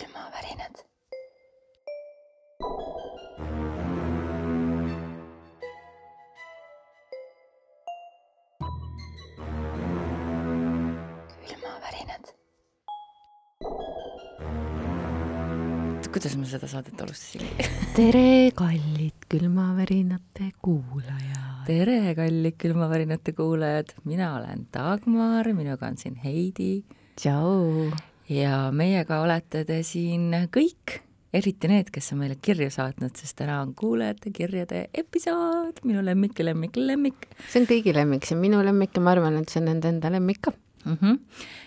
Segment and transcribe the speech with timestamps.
[0.00, 0.76] külmavärinad.
[11.48, 12.24] külmavärinad.
[16.12, 17.44] kuidas me seda saadet alustasime?
[17.96, 21.66] tere, kallid külmavärinate kuulajad.
[21.66, 26.84] tere, kallid külmavärinate kuulajad, mina olen Dagmar, minuga on siin Heidi
[27.16, 28.09] tšau.
[28.30, 31.00] Ja meiega olete te siin kõik,
[31.34, 36.38] eriti need, kes on meile kirju saatnud, sest täna on kuulajate kirjade episood, minu lemmik
[36.38, 39.52] ja lemmik, lemmik see on kõigi lemmik, see on minu lemmik ja ma arvan, et
[39.52, 40.96] see on nende enda lemmik ka mm.
[40.96, 41.18] -hmm.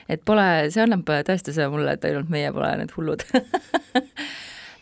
[0.10, 3.24] et pole, see annab tõestuse mulle, et ainult meie pole need hullud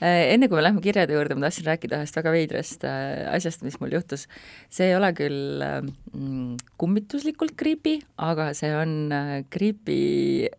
[0.01, 3.77] enne kui me läheme kirjade juurde, ma tahtsin rääkida ühest väga veidrast äh, asjast, mis
[3.79, 4.27] mul juhtus.
[4.69, 10.49] see ei ole küll mm, kummituslikult creepy, aga see on äh, creepy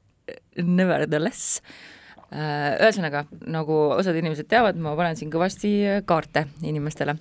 [0.60, 1.60] nevertheless.
[2.32, 5.72] Äh, ühesõnaga, nagu osad inimesed teavad, ma panen siin kõvasti
[6.08, 7.18] kaarte inimestele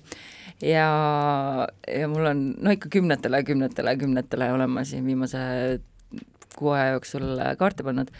[0.62, 0.86] ja,
[1.84, 5.42] ja mul on no ikka kümnetele, kümnetele, kümnetele olen ma siin viimase
[6.56, 8.12] kuu aja jooksul kaarte pannud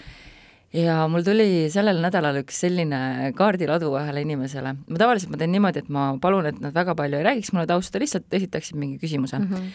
[0.72, 4.74] ja mul tuli sellel nädalal üks selline kaardiladu ühele inimesele.
[4.88, 7.68] ma tavaliselt ma teen niimoodi, et ma palun, et nad väga palju ei räägiks mulle
[7.70, 9.52] tausta, lihtsalt esitaksid mingi küsimuse mm.
[9.52, 9.70] -hmm.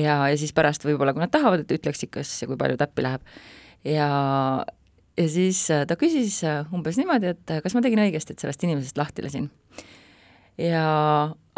[0.00, 3.04] ja, ja siis pärast võib-olla, kui nad tahavad, et ütleksid, kas ja kui palju täppi
[3.04, 3.22] läheb.
[3.84, 4.08] ja,
[5.18, 6.40] ja siis ta küsis
[6.74, 9.50] umbes niimoodi, et kas ma tegin õigesti, et sellest inimesest lahti lasin.
[10.58, 10.84] ja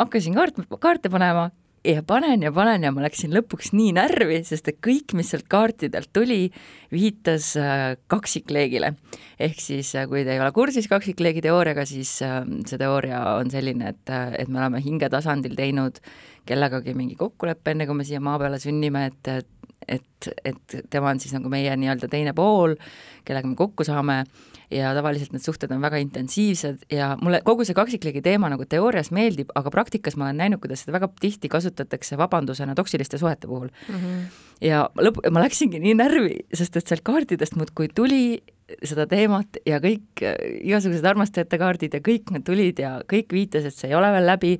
[0.00, 1.50] hakkasin kaart, kaarte panema
[1.84, 5.46] ja panen ja panen ja ma läksin lõpuks nii närvi, sest et kõik, mis sealt
[5.50, 6.50] kaartidelt tuli,
[6.92, 8.94] viitas äh, kaksikleegile.
[9.40, 13.50] ehk siis, äh, kui te ei ole kursis kaksikleegi teooriaga, siis äh, see teooria on
[13.50, 16.02] selline, et, et me oleme hingetasandil teinud
[16.48, 19.56] kellegagi mingi kokkuleppe, enne kui me siia maa peale sünnime, et et,
[19.88, 22.76] et tema on siis nagu meie nii-öelda teine pool,
[23.24, 24.22] kellega me kokku saame
[24.70, 29.10] ja tavaliselt need suhted on väga intensiivsed ja mulle kogu see kaksikliigi teema nagu teoorias
[29.14, 33.68] meeldib, aga praktikas ma olen näinud, kuidas seda väga tihti kasutatakse vabandusena toksiliste suhete puhul
[33.70, 33.96] mm.
[33.96, 34.22] -hmm.
[34.68, 38.40] ja lõpp, ma läksingi nii närvi, sest et sealt kaartidest muudkui tuli
[38.86, 43.74] seda teemat ja kõik igasugused armastajate kaardid ja kõik need tulid ja kõik viitas, et
[43.74, 44.58] see ei ole veel läbi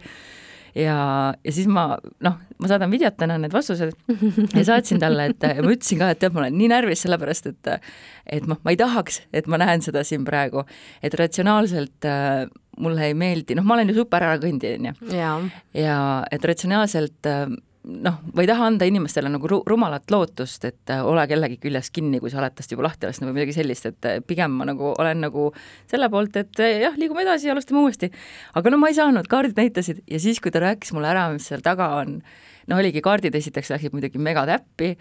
[0.74, 0.96] ja,
[1.44, 1.94] ja siis ma
[2.24, 3.94] noh, ma saadan videot täna need vastused
[4.58, 7.72] ja saatsin talle, et ma ütlesin ka, et tead, ma olen nii närvis sellepärast, et
[8.30, 10.64] et noh, ma ei tahaks, et ma näen seda siin praegu,
[11.02, 12.44] et ratsionaalselt äh,
[12.80, 15.10] mulle ei meeldi, noh, ma olen ju super ärakõndija, on ju.
[15.80, 15.98] ja
[16.32, 17.48] et ratsionaalselt äh,
[17.82, 21.88] noh, ma ei taha anda inimestele nagu ru-, rumalat lootust, et äh, ole kellegi küljes
[21.94, 24.68] kinni, kui sa oled tast juba lahti lasknud või midagi sellist, et äh, pigem ma
[24.68, 25.48] nagu olen nagu
[25.90, 28.10] selle poolt, et äh, jah, liigume edasi ja alustame uuesti.
[28.58, 31.48] aga no ma ei saanud, kaardid näitasid ja siis, kui ta rääkis mulle ära, mis
[31.48, 32.20] seal taga on,
[32.68, 34.92] no oligi, kaardid esiteks läksid muidugi megatäppi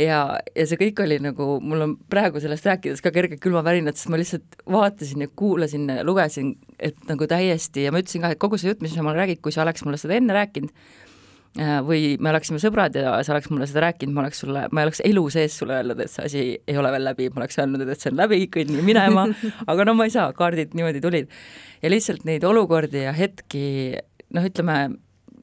[0.00, 0.24] ja,
[0.56, 4.20] ja see kõik oli nagu, mul on praegu sellest rääkides ka kerge külmavärinad, sest ma
[4.20, 8.72] lihtsalt vaatasin ja kuulasin, lugesin, et nagu täiesti ja ma ütlesin ka, et kogu see
[8.72, 10.72] jutt, mis sa mulle räägid, kui sa oleks mulle seda enne rääkinud,
[11.58, 14.88] või me oleksime sõbrad ja sa oleks mulle seda rääkinud, ma oleks sulle, ma ei
[14.88, 17.84] oleks elu sees sulle öelnud, et see asi ei ole veel läbi, ma oleks öelnud,
[17.84, 19.26] et see on läbi, kõnni minema,
[19.70, 21.32] aga no ma ei saa, kaardid niimoodi tulid.
[21.82, 23.64] ja lihtsalt neid olukordi ja hetki,
[24.32, 24.78] noh, ütleme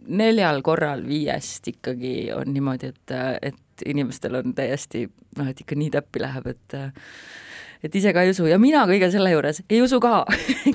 [0.09, 3.15] neljal korral viiest ikkagi on niimoodi, et,
[3.51, 5.05] et inimestel on täiesti
[5.37, 6.79] noh, et ikka nii täppi läheb, et
[7.83, 10.23] et ise ka ei usu ja mina kõige selle juures ei usu ka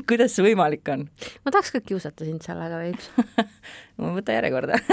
[0.09, 1.06] kuidas see võimalik on?
[1.44, 3.10] ma tahaks ka kiusata sind sellega veits
[4.00, 4.81] ma võta järjekorda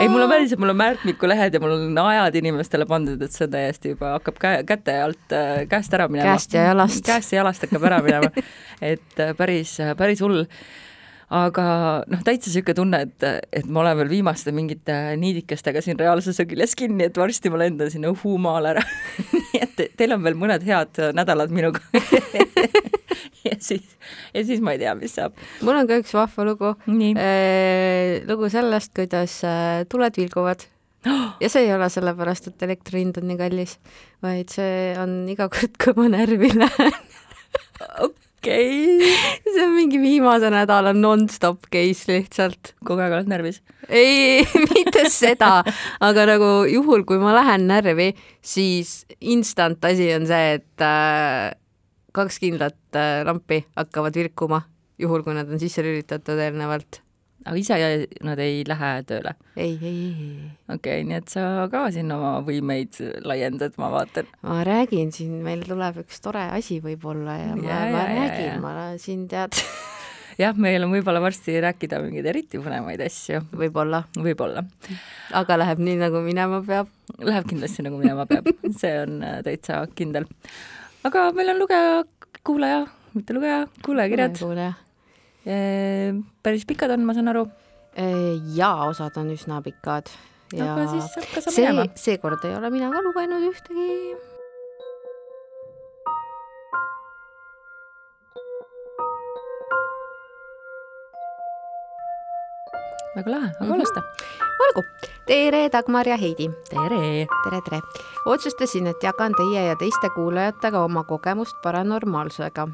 [0.00, 3.34] ei, mul on päriselt, mul on märkmiku lehed ja mul on ajad inimestele pandud, et
[3.34, 6.32] see on täiesti juba hakkab käe, käte alt äh, käest ära minema.
[6.32, 7.02] käest ja jalast.
[7.06, 8.30] käest ja jalast hakkab ära minema
[8.92, 10.46] et äh, päris, päris hull
[11.32, 11.66] aga
[12.12, 13.26] noh, täitsa niisugune tunne, et,
[13.56, 17.92] et ma olen veel viimaste mingite niidikestega siin reaalsuse küljes kinni, et varsti ma lendan
[17.92, 18.84] sinna õhumaale ära.
[19.32, 21.84] Nii et teil on veel mõned head nädalad minuga.
[23.42, 23.96] Ja siis,
[24.30, 25.34] ja siis ma ei tea, mis saab.
[25.66, 26.68] mul on ka üks vahva lugu.
[26.86, 30.62] Äh, lugu sellest, kuidas äh, tuled vilguvad.
[31.42, 33.80] Ja see ei ole sellepärast, et elektri hind on nii kallis,
[34.22, 36.94] vaid see on iga kord, kui ma närvi lähen
[38.42, 39.10] okei okay.
[39.54, 42.74] see on mingi viimase nädala nonstop case lihtsalt.
[42.84, 43.60] kogu aeg oled närvis?
[43.86, 44.42] ei,
[44.72, 45.62] mitte seda,
[46.02, 48.10] aga nagu juhul, kui ma lähen närvi,
[48.42, 51.54] siis instant asi on see, et äh,
[52.16, 54.64] kaks kindlat äh, lampi hakkavad virkuma,
[54.98, 57.02] juhul kui nad on sisse lülitatud eelnevalt
[57.44, 57.78] aga ise
[58.24, 59.34] nad ei lähe tööle?
[59.56, 60.34] ei, ei, ei.
[60.68, 64.30] okei okay,, nii et sa ka siin oma võimeid laiendad, ma vaatan.
[64.46, 68.62] ma räägin siin, meil tuleb üks tore asi võib-olla ja ma, ja, ma ja, räägin,
[68.62, 69.58] ma siin tead
[70.40, 73.42] jah, meil on võib-olla varsti rääkida mingeid eriti põnevaid asju.
[73.58, 74.02] võib-olla.
[74.16, 74.64] võib-olla.
[75.38, 76.90] aga läheb nii, nagu minema peab?
[77.22, 78.48] Läheb kindlasti nagu minema peab,
[78.80, 80.28] see on äh, täitsa kindel.
[81.08, 82.02] aga meil on lugeja
[82.46, 82.86] kuulaja,
[83.16, 84.38] mitte lugeja, kuulajakirjad.
[84.40, 84.72] kuulaja.
[85.44, 87.46] Päris pikad on, ma saan aru.
[88.54, 90.06] ja osad on üsna pikad
[90.54, 94.14] ja aga siis hakka sa see minema., seekord ei ole mina ka lugenud ühtegi.
[103.16, 103.72] väga lahe, aga Mhm.
[103.76, 104.00] alusta.
[104.64, 104.82] olgu,
[105.26, 106.48] tere, Dagmar ja Heidi.
[106.70, 107.26] tere.
[107.44, 107.80] tere, tere.
[108.26, 112.68] otsustasin, et jagan teie ja teiste kuulajatega oma kogemust paranormaalsusega.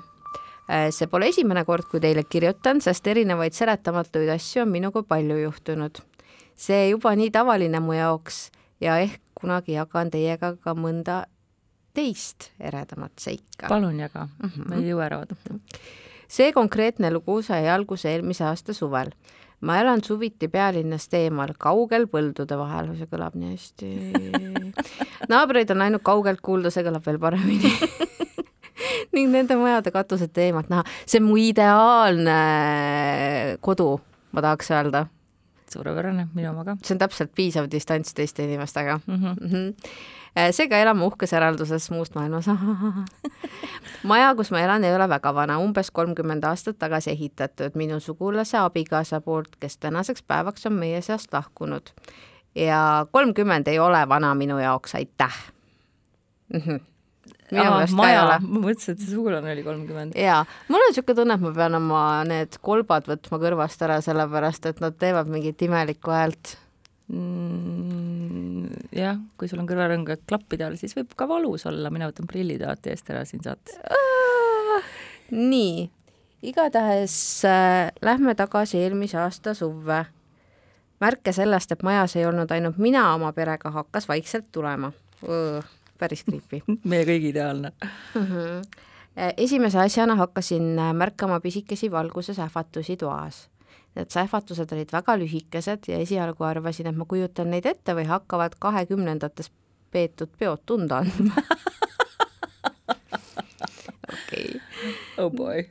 [0.93, 6.00] See pole esimene kord, kui teile kirjutan, sest erinevaid seletamatuid asju on minuga palju juhtunud.
[6.59, 8.50] see juba nii tavaline mu jaoks
[8.81, 11.25] ja ehk kunagi jagan teiega ka mõnda
[11.94, 13.69] teist eredamat seika.
[13.69, 14.69] palun jaga, Mhm.
[14.69, 15.59] ma ei jõua ära oodata.
[16.29, 19.11] see konkreetne lugu sai alguse eelmise aasta suvel.
[19.61, 23.88] ma elan suviti pealinnast eemal, kaugel põldude vahel, see kõlab nii hästi.
[25.32, 27.73] naabreid on ainult kaugelt kuulda, see kõlab veel paremini.
[29.14, 32.40] ning nende majade katusete eemalt näha, see on mu ideaalne
[33.64, 33.94] kodu,
[34.32, 35.06] ma tahaks öelda,
[35.72, 39.14] suurepärane, minu oma ka see on täpselt piisav distants teiste inimestega mm.
[39.14, 39.40] -hmm.
[39.40, 39.50] mm.
[39.50, 40.52] -hmm.
[40.52, 42.46] seega elame uhkes eralduses muust maailmas.
[44.10, 48.58] maja, kus ma elan, ei ole väga vana, umbes kolmkümmend aastat tagasi ehitatud minu sugulase
[48.58, 51.90] abikaasa poolt, kes tänaseks päevaks on meie seast lahkunud.
[52.55, 55.52] ja kolmkümmend ei ole vana minu jaoks, aitäh
[56.55, 56.60] mm.
[56.60, 56.81] -hmm.
[58.10, 58.38] Ei ole.
[58.44, 60.16] ma mõtlesin, et see sugulane oli kolmkümmend.
[60.18, 64.70] jaa, mul on niisugune tunne, et ma pean oma need kolbad võtma kõrvast ära, sellepärast
[64.72, 66.56] et nad teevad mingit imelikku häält
[67.08, 72.28] Mm, jah, kui sul on kõrvarõngad klappide all, siis võib ka valus olla, mina võtan
[72.28, 73.78] prillid alati eest ära siin saates.
[75.32, 75.86] nii,
[76.50, 77.16] igatahes
[77.48, 80.04] äh, lähme tagasi eelmise aasta suvve.
[81.00, 84.92] märke sellest, et majas ei olnud ainult mina oma perega, hakkas vaikselt tulema.
[85.98, 87.72] Päris creepy meie kõigi ideaalne.
[88.14, 88.26] mm.
[88.26, 88.62] -hmm.
[89.36, 93.48] esimese asjana hakkasin äh, märkama pisikesi valguses ähvatusi toas.
[93.96, 98.54] Need sähvatused olid väga lühikesed ja esialgu arvasin, et ma kujutan neid ette või hakkavad
[98.58, 99.50] kahekümnendates
[99.90, 101.34] peetud peod tunda andma.
[104.12, 104.60] okei.
[105.20, 105.64] oh boy.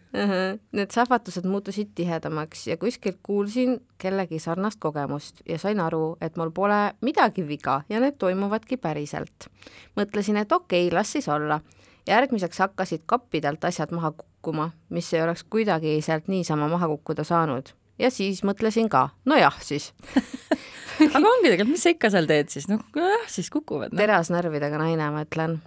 [0.71, 6.51] Need sähvatused muutusid tihedamaks ja kuskilt kuulsin kellegi sarnast kogemust ja sain aru, et mul
[6.51, 9.50] pole midagi viga ja need toimuvadki päriselt.
[9.95, 11.62] mõtlesin, et okei okay,, las siis olla.
[12.07, 17.69] järgmiseks hakkasid kappidelt asjad maha kukkuma, mis ei oleks kuidagi sealt niisama maha kukkuda saanud.
[18.00, 19.94] ja siis mõtlesin ka, nojah siis
[21.15, 24.00] aga ongi tegelikult, mis sa ikka seal teed siis, noh jah, siis kukuvad no..
[24.01, 25.60] terasnärvidega naine, ma ütlen.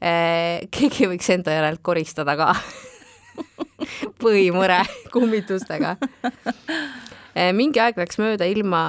[0.00, 2.52] Keegi võiks enda järelt koristada ka
[4.22, 4.78] põhimõre
[5.12, 5.96] kummitustega
[7.34, 7.50] eh,.
[7.54, 8.82] mingi aeg läks mööda ilma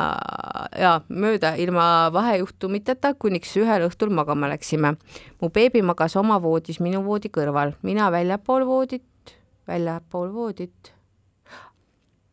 [0.78, 4.96] ja mööda ilma vahejuhtumiteta, kuniks ühel õhtul magama läksime.
[5.42, 9.36] mu beebi magas oma voodis minu voodi kõrval, mina väljapool voodit,
[9.68, 10.94] väljapool voodit.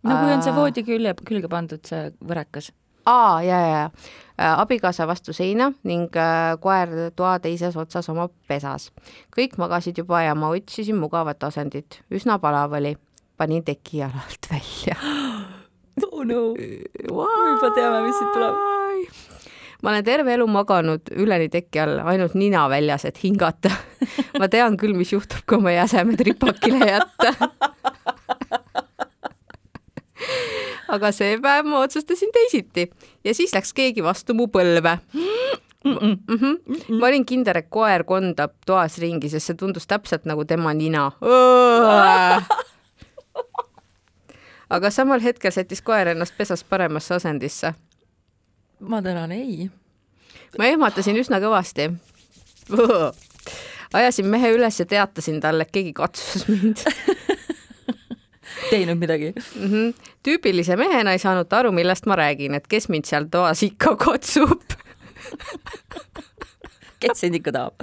[0.03, 2.73] no kui on see voodi külje, külge pandud see võrekas.
[3.07, 3.91] aa, ja, ja, ja
[4.39, 8.91] abikaasa vastu seina ning äh, koer toa teises otsas oma pesas.
[9.37, 12.97] kõik magasid juba ja ma otsisin mugavat asendit, üsna palav oli.
[13.37, 14.97] panin teki jalalt välja.
[16.13, 18.55] oh no, me juba teame, mis siit tuleb.
[19.83, 23.73] ma olen terve elu maganud üleni teki all, ainult nina väljas, et hingata.
[24.41, 27.33] ma tean küll, mis juhtub, kui oma jäsemed ripakile jätta.
[30.89, 32.91] aga see päev ma otsustasin teisiti
[33.25, 34.99] ja siis läks keegi vastu mu põlve.
[35.85, 36.99] Mm -hmm.
[36.99, 41.13] ma olin kindel, et koer kondab toas ringi, sest see tundus täpselt nagu tema nina.
[44.75, 47.75] aga samal hetkel sättis koer ennast pesas paremasse asendisse
[48.81, 49.71] ma tänan, ei.
[50.59, 51.91] ma ehmatasin üsna kõvasti.
[53.93, 56.83] ajasin mehe üles ja teatasin talle, et keegi katsus mind
[58.71, 59.33] teinud midagi.
[59.37, 59.69] mm.
[59.71, 59.95] -hmm.
[60.23, 63.97] tüüpilise mehena ei saanud ta aru, millest ma räägin, et kes mind seal toas ikka
[63.97, 64.63] katsub.
[67.01, 67.75] kes sind ikka tahab?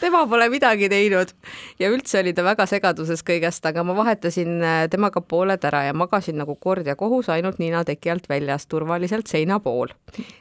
[0.00, 1.32] tema pole midagi teinud
[1.78, 5.94] ja üldse oli ta väga segaduses kõigest, aga ma vahetasin äh, temaga pooled ära ja
[5.96, 9.94] magasin nagu kord ja kohus ainult nina teki alt väljas turvaliselt seina pool.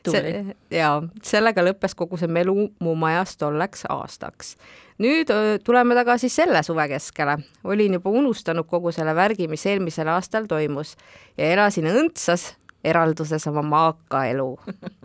[0.03, 0.55] tubli.
[0.71, 0.91] ja
[1.23, 4.55] sellega lõppes kogu see melu mu majas tolleks aastaks.
[4.99, 5.31] nüüd
[5.63, 7.37] tuleme tagasi selle suve keskele.
[7.63, 10.95] olin juba unustanud kogu selle värgi, mis eelmisel aastal toimus
[11.37, 14.51] ja elasin õndsas eralduses oma maaka elu.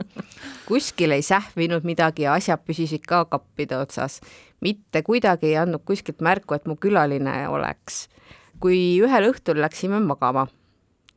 [0.69, 4.21] kuskil ei sähvinud midagi ja asjad püsisid ka kappide otsas.
[4.63, 8.09] Mitte kuidagi ei andnud kuskilt märku, et mu külaline oleks.
[8.63, 10.47] kui ühel õhtul läksime magama,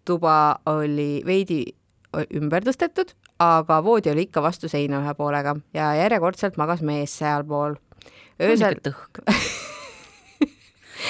[0.05, 1.59] tuba oli veidi
[2.33, 7.75] ümber tõstetud, aga voodi oli ikka vastu seina ühe poolega ja järjekordselt magas mees sealpool.
[8.41, 9.21] öösel, tõhk.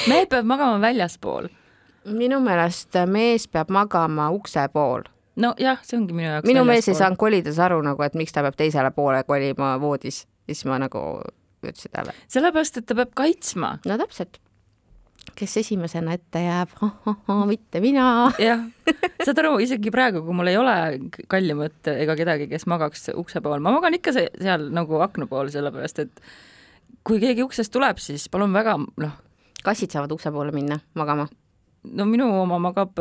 [0.09, 1.47] mehed peavad magama väljaspool.
[2.05, 5.07] minu meelest mees peab magama ukse pool.
[5.35, 8.43] nojah, see ongi minu jaoks minu mees ei saanud kolides aru nagu, et miks ta
[8.43, 11.21] peab teisele poole kolima voodis, siis ma nagu
[11.73, 13.75] ütlesin talle, sellepärast, et ta peab kaitsma.
[13.85, 14.39] no täpselt,
[15.35, 16.73] kes esimesena ette jääb,
[17.49, 18.31] mitte mina.
[18.39, 18.65] jah,
[19.25, 20.75] saad aru, isegi praegu, kui mul ei ole
[21.31, 25.49] kallimat ega kedagi, kes magaks ukse pool, ma magan ikka se- seal nagu akna pool,
[25.53, 26.21] sellepärast et
[27.05, 29.17] kui keegi uksest tuleb, siis palun väga, noh,
[29.65, 31.27] kassid saavad ukse poole minna magama.
[31.93, 32.97] No minu oma magab,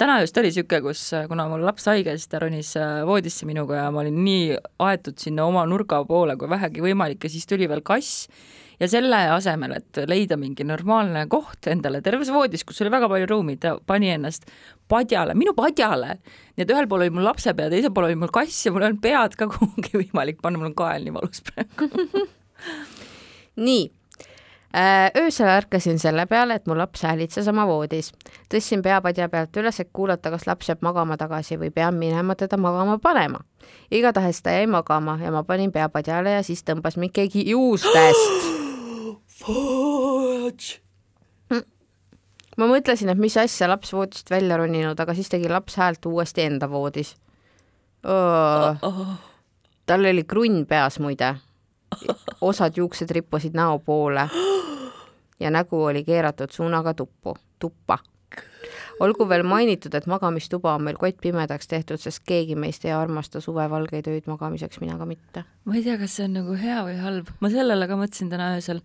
[0.00, 3.48] täna just oli niisugune, kus äh, kuna mul laps haige, siis ta ronis äh, voodisse
[3.48, 7.48] minuga ja ma olin nii aetud sinna oma nurga poole kui vähegi võimalik ja siis
[7.50, 8.28] tuli veel kass
[8.80, 13.28] ja selle asemel, et leida mingi normaalne koht endale terves voodis, kus oli väga palju
[13.28, 14.48] ruumi, ta pani ennast
[14.88, 16.16] padjale, minu padjale.
[16.56, 18.92] nii et ühel pool oli mul lapsepea, teisel pool oli mul kass ja mul ei
[18.92, 21.90] olnud pead ka kuhugi võimalik panna, mul on kael nii valus praegu.
[23.68, 23.84] nii,
[25.16, 28.12] öösel ärkasin selle peale, et mu laps häälitses oma voodis.
[28.54, 32.34] tõstsin pea padja pealt üles, et kuulata, kas laps jääb magama tagasi või pean minema
[32.34, 33.38] teda magama panema.
[33.90, 38.42] igatahes ta jäi magama ja ma panin pea padjale ja siis tõmbas mind keegi juustest.
[42.58, 46.42] ma mõtlesin, et mis asja laps voodist välja roninud, aga siis tegi laps häält uuesti
[46.42, 47.16] enda voodis.
[49.86, 51.34] tal oli krunn peas muide.
[52.40, 54.28] osad juuksed rippusid näo poole
[55.40, 57.98] ja nägu oli keeratud suunaga tuppu, tuppa.
[59.00, 64.06] olgu veel mainitud, et magamistuba on meil kottpimedaks tehtud, sest keegi meist ei armasta suvevalgeid
[64.12, 65.44] öid magamiseks, mina ka mitte.
[65.64, 68.52] ma ei tea, kas see on nagu hea või halb, ma sellele ka mõtlesin täna
[68.56, 68.82] öösel,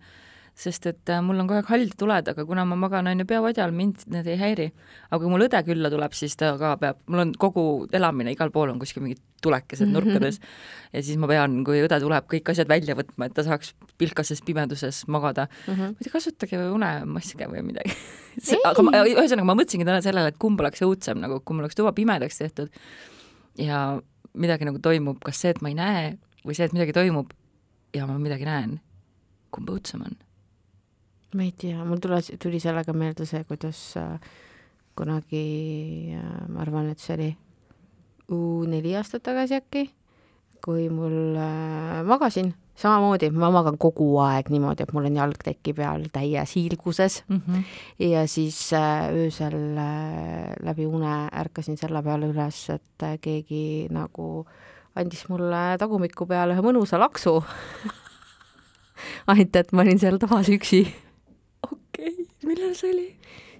[0.56, 3.26] sest et äh, mul on kogu aeg hall tuled, aga kuna ma magan on ju
[3.28, 4.66] peapadjal, mind need ei häiri.
[5.10, 7.64] aga kui mul õde külla tuleb, siis ta ka peab, mul on kogu
[7.96, 10.40] elamine igal pool on kuskil mingid tulekesed nurkades
[10.94, 14.40] ja siis ma pean, kui õde tuleb, kõik asjad välja võtma, et ta saaks pilkases
[14.48, 15.74] pimeduses magada mm.
[15.74, 15.92] -hmm.
[15.92, 17.92] ma ei tea, kasutage unemaske või midagi.
[18.70, 21.76] aga ma, ühesõnaga ma mõtlesingi täna sellele, et kumb oleks õudsem nagu, kui mul oleks
[21.76, 22.72] tuba pimedaks tehtud
[23.60, 24.00] ja
[24.32, 26.04] midagi nagu toimub, kas see, et ma ei näe
[26.46, 27.36] või see, et midagi toimub
[27.92, 28.80] ja ma midagi näen,
[29.52, 30.16] kumb õudsem on?
[31.36, 34.16] Ma ei tea, mul tules, tuli sellega meelde see, kuidas äh,
[34.96, 37.32] kunagi äh,, ma arvan, et see oli
[38.70, 39.84] neli aastat tagasi äkki,
[40.64, 45.74] kui mul äh, magasin, samamoodi ma magan kogu aeg niimoodi, et mul on jalg teki
[45.76, 47.40] peal täies hiilguses mm.
[47.46, 47.62] -hmm.
[48.10, 54.46] ja siis äh, öösel äh, läbi une ärkasin selle peale üles, et äh, keegi nagu
[54.96, 57.44] andis mulle tagumiku peale ühe mõnusa laksu.
[59.26, 60.86] ainult, et ma olin seal toas üksi
[62.46, 63.08] millal see oli?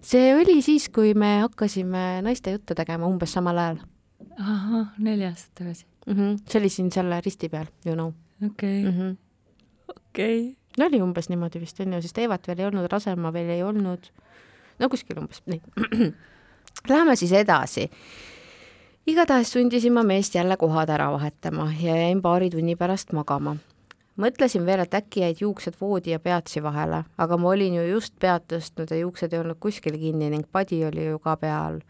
[0.01, 3.83] see oli siis, kui me hakkasime naiste jutte tegema umbes samal ajal
[4.41, 6.15] ahah, neli aastat tagasi, mm.
[6.15, 6.39] -hmm.
[6.51, 8.13] see oli siin selle risti peal, you know
[8.47, 9.17] okei -hmm.
[9.97, 10.57] okei.
[10.79, 14.11] no oli umbes niimoodi vist onju, sest Eevat veel ei olnud, Rasemaa veel ei olnud.
[14.79, 15.63] no kuskil umbes, nii.
[16.89, 17.91] Läheme siis edasi.
[19.07, 23.57] igatahes sundisin ma meest jälle kohad ära vahetama ja jäin paari tunni pärast magama
[24.17, 28.15] mõtlesin veel, et äkki jäid juuksed voodi ja peatsi vahele, aga ma olin ju just
[28.21, 31.81] pead tõstnud ja juuksed ei olnud kuskil kinni ning padi oli ju ka pea all.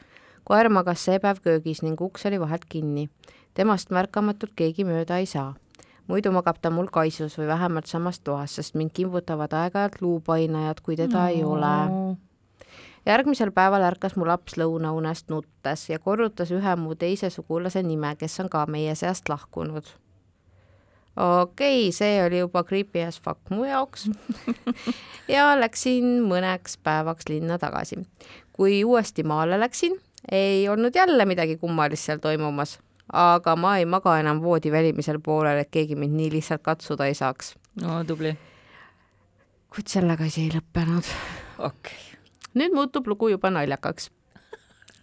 [0.47, 3.09] koer magas see päev köögis ning uks oli vahelt kinni.
[3.55, 5.55] temast märkamatult keegi mööda ei saa.
[6.09, 10.97] muidu magab ta mul kaisus või vähemalt samas toas, sest mind kimbutavad aeg-ajalt luupainajad, kui
[10.97, 11.27] teda no.
[11.29, 12.17] ei ole.
[13.07, 18.41] järgmisel päeval ärkas mu laps lõunaunest nuttes ja korrutas ühe mu teise sugulase nime, kes
[18.41, 19.87] on ka meie seast lahkunud
[21.17, 24.09] okei okay,, see oli juba creepy as fuck mu jaoks
[25.35, 28.03] ja läksin mõneks päevaks linna tagasi.
[28.53, 29.97] kui uuesti maale läksin,
[30.33, 32.79] ei olnud jälle midagi kummalist seal toimumas,
[33.13, 37.15] aga ma ei maga enam voodi välimisel poolel, et keegi mind nii lihtsalt katsuda ei
[37.15, 37.55] saaks.
[37.83, 38.37] no tubli,
[39.73, 41.15] kuid sellega asi ei lõppenud.
[41.59, 42.21] okei okay..
[42.55, 44.11] nüüd muutub lugu juba naljakaks.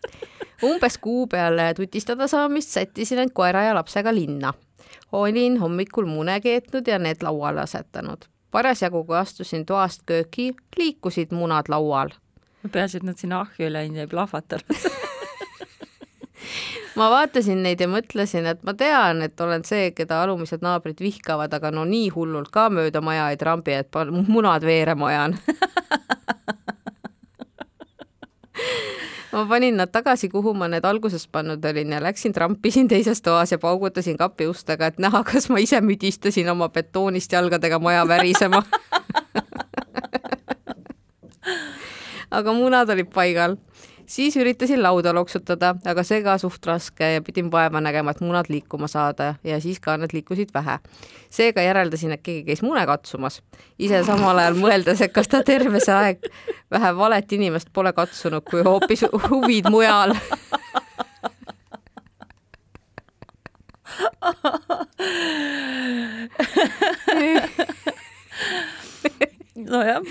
[0.70, 4.54] umbes kuu peale tutistada saamist sättisin end koera ja lapsega linna
[5.14, 8.26] olin hommikul mune keetnud ja need lauale asetanud.
[8.52, 12.10] parasjagu, kui astusin toast kööki, liikusid munad laual.
[12.72, 14.78] peaasi, et nad sinna ahju ei läinud ja ei plahvatanud.
[17.00, 21.54] ma vaatasin neid ja mõtlesin, et ma tean, et olen see, keda alumised naabrid vihkavad,
[21.54, 25.38] aga no nii hullult ka mööda maja ei trambi, et munad veerema ajan.
[29.34, 33.52] ma panin nad tagasi, kuhu ma need alguses pannud olin ja läksin trampisin teises toas
[33.52, 38.64] ja paugutasin kapi ustega, et näha, kas ma ise müdistasin oma betoonist jalgadega maja värisema.
[42.38, 43.58] aga munad olid paigal
[44.06, 48.50] siis üritasin lauda loksutada, aga see ka suht raske ja pidin vaeva nägema, et munad
[48.50, 50.80] liikuma saada ja siis ka need liikusid vähe.
[51.30, 53.42] seega järeldasin, et keegi käis mune katsumas.
[53.80, 56.20] ise samal ajal mõeldes, et kas ta terve see aeg
[56.72, 60.16] vähe valet inimest pole katsunud, kui hoopis huvid mujal
[69.68, 70.02] nojah,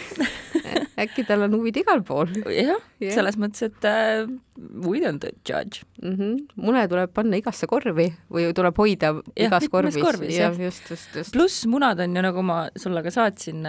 [1.02, 3.14] äkki tal on huvid igal pool jah Jah.
[3.16, 4.26] selles mõttes, et äh,
[4.84, 5.82] we don't judge.
[6.02, 6.14] mm.
[6.14, 6.36] -hmm.
[6.56, 10.58] mune tuleb panna igasse korvi või tuleb hoida Jah, igas korvis, korvis, jah.
[10.58, 11.32] just, just, just.
[11.32, 13.64] pluss munad on ju, nagu ma sulle ka saatsin,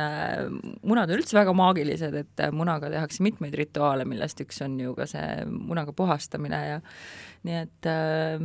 [0.84, 4.94] munad on üldse väga maagilised, et äh, munaga tehakse mitmeid rituaale, millest üks on ju
[4.96, 6.82] ka see munaga puhastamine ja
[7.44, 8.44] nii et äh,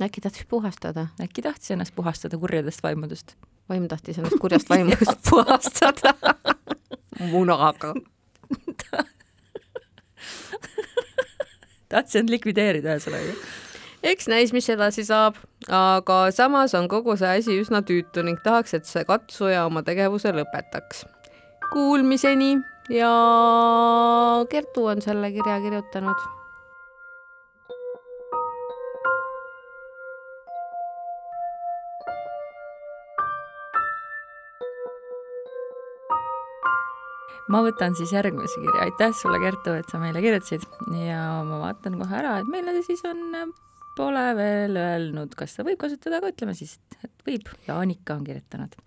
[0.00, 3.36] äkki tahtis puhastada, äkki tahtis ennast puhastada kurjadest vaimudest.
[3.70, 6.14] Vaim tahtis ennast kurjast vaimust puhastada
[7.30, 7.94] munaga.
[11.90, 13.36] tahtis end likvideerida ühesõnaga.
[14.12, 18.74] eks näis, mis edasi saab, aga samas on kogu see asi üsna tüütu ning tahaks,
[18.74, 21.06] et see katsuja oma tegevuse lõpetaks.
[21.70, 22.56] Kuulmiseni
[22.90, 23.14] ja
[24.50, 26.39] Kertu on selle kirja kirjutanud
[37.50, 40.66] ma võtan siis järgmise kirja, aitäh sulle, Kertu, et sa meile kirjutasid
[41.00, 43.24] ja ma vaatan kohe ära, et meile siis on,
[43.98, 47.50] pole veel öelnud, kas ta võib kasutada, aga ütleme siis, et võib.
[47.66, 48.78] Jaanika on kirjutanud.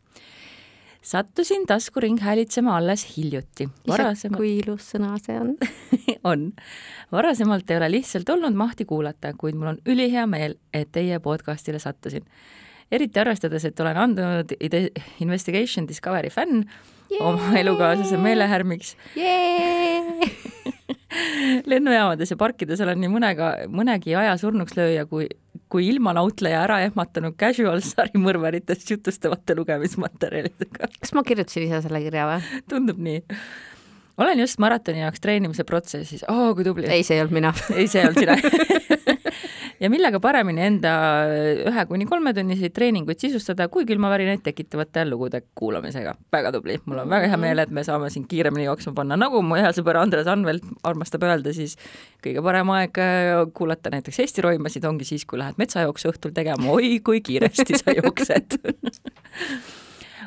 [1.04, 3.68] sattusin taskuringhäälitsema alles hiljuti.
[3.88, 4.40] Varasemalt...
[4.40, 5.58] kui ilus sõna see on
[6.32, 6.52] on.
[7.12, 11.80] varasemalt ei ole lihtsalt olnud mahti kuulata, kuid mul on ülihea meel, et teie podcastile
[11.80, 12.24] sattusin.
[12.92, 14.56] eriti arvestades, et olen andunud
[15.20, 16.64] Investigation Discovery fänn
[17.22, 18.96] oma elukaaslase meelehärmiks
[21.70, 25.26] lennujaamades ja parkides olen nii mõnega, mõnegi aja surnuks lööja kui,
[25.72, 30.84] kui ilmanautleja ära ehmatanud casual sarimõrvaritest jutustavate lugemismaterjalidega.
[31.00, 32.40] kas ma kirjutasin ise selle kirja või?
[32.72, 33.20] tundub nii.
[34.24, 36.86] olen just maratoni jaoks treenimise protsessis, oo kui tubli.
[36.90, 38.36] ei, see ei olnud mina ei, see ei olnud sina
[39.82, 40.94] ja millega paremini enda
[41.70, 46.16] ühe kuni kolmetunniseid treeninguid sisustada, kui külmavärinaid tekitavate lugude kuulamisega.
[46.34, 49.42] väga tubli, mul on väga hea meel, et me saame sind kiiremini jooksma panna, nagu
[49.46, 51.78] mu hea sõber Andres Anvelt armastab öelda, siis
[52.24, 56.74] kõige parem aeg äh, kuulata näiteks Eesti roimasid ongi siis, kui lähed metsajooksu õhtul tegema,
[56.74, 58.60] oi kui kiiresti sa jooksed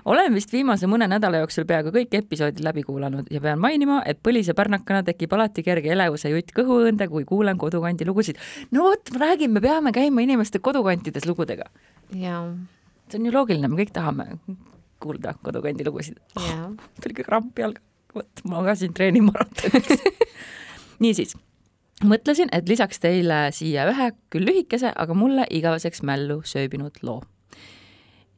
[0.07, 4.21] olen vist viimase mõne nädala jooksul peaaegu kõik episoodid läbi kuulanud ja pean mainima, et
[4.25, 8.39] põlise pärnakana tekib alati kerge elevuse jutt kõhuõõnde, kui kuulen kodukandi lugusid.
[8.71, 11.71] no vot, ma räägin, me peame käima inimeste kodukantides lugudega.
[12.15, 12.55] jaa.
[13.11, 14.29] see on ju loogiline, me kõik tahame
[15.03, 16.71] kuulda kodukandi lugusid oh,.
[17.03, 17.83] tuli ka kramp jalga,
[18.15, 20.07] vot ma ka siin treenin maratoniks
[21.03, 21.37] niisiis
[22.05, 27.23] mõtlesin, et lisaks teile siia ühe küll lühikese, aga mulle igaveseks mällu sööbinud loo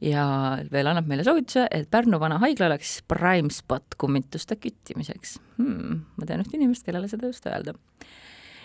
[0.03, 0.23] ja
[0.71, 6.03] veel annab meile soovituse, et Pärnu vana haigla oleks prime spot kummituste küttimiseks hmm,.
[6.15, 7.75] ma tean ühte inimest, kellele seda just öelda.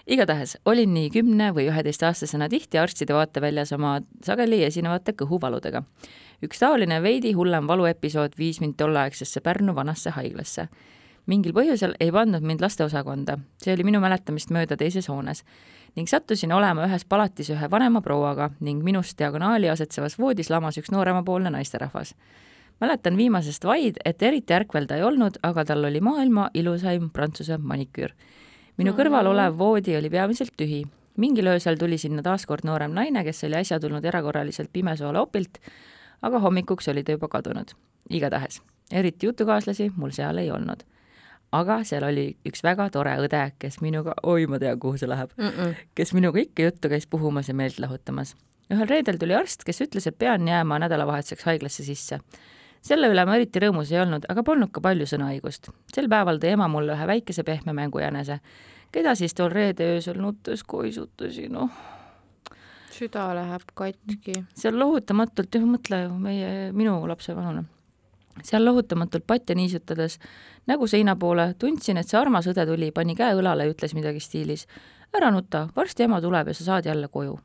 [0.07, 5.83] igatahes olin nii kümne või üheteistaastasena tihti arstide vaateväljas oma sageli esinevate kõhuvaludega.
[6.47, 10.69] üks taoline veidi hullem valuepisood viis mind tolleaegsesse Pärnu vanasse haiglasse.
[11.27, 15.45] Mingil põhjusel ei pandud mind lasteosakonda, see oli minu mäletamist mööda teises hoones
[15.97, 20.91] ning sattusin olema ühes palatis ühe vanema prouaga ning minust diagonaali asetsevas voodis lamas üks
[20.93, 22.15] nooremapoolne naisterahvas.
[22.81, 27.59] mäletan viimasest vaid, et eriti ärkvel ta ei olnud, aga tal oli maailma ilusaim prantsuse
[27.59, 28.13] maniküür.
[28.77, 30.85] minu kõrval olev voodi oli peamiselt tühi.
[31.17, 35.59] mingil öösel tuli sinna taaskord noorem naine, kes oli äsja tulnud erakorraliselt Pimesoole opilt,
[36.23, 37.71] aga hommikuks oli ta juba kadunud.
[38.11, 40.83] igatahes, eriti jutukaaslasi mul seal ei olnud
[41.55, 45.33] aga seal oli üks väga tore õde, kes minuga, oi, ma tean, kuhu see läheb
[45.37, 45.87] mm, -mm.
[45.95, 48.35] kes minuga ikka juttu käis puhumas ja meelt lahutamas.
[48.73, 52.21] ühel reedel tuli arst, kes ütles, et pean jääma nädalavahetuseks haiglasse sisse.
[52.83, 55.71] selle üle ma eriti rõõmus ei olnud, aga polnud ka palju sõnaõigust.
[55.95, 58.41] sel päeval tõi ema mulle ühe väikese pehme mängujänese,
[58.93, 61.71] keda siis tol reede öösel nuttes koisutasin, oh
[62.95, 64.45] süda läheb katki.
[64.55, 67.65] seal lohutamatult, jah, mõtle meie, minu lapse vanune
[68.43, 70.19] seal lohutamatult patja niisutades
[70.67, 74.21] nägu seina poole, tundsin, et see armas õde tuli, pani käe õlale ja ütles midagi
[74.21, 74.67] stiilis
[75.15, 77.39] ära nuta, varsti ema tuleb ja sa saad jälle koju.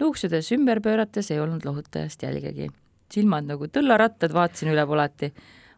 [0.00, 2.68] luuksudes ümber pöörates ei olnud lohutajast jälgegi.
[3.12, 5.32] silmad nagu tõllarattad, vaatasin üle polati.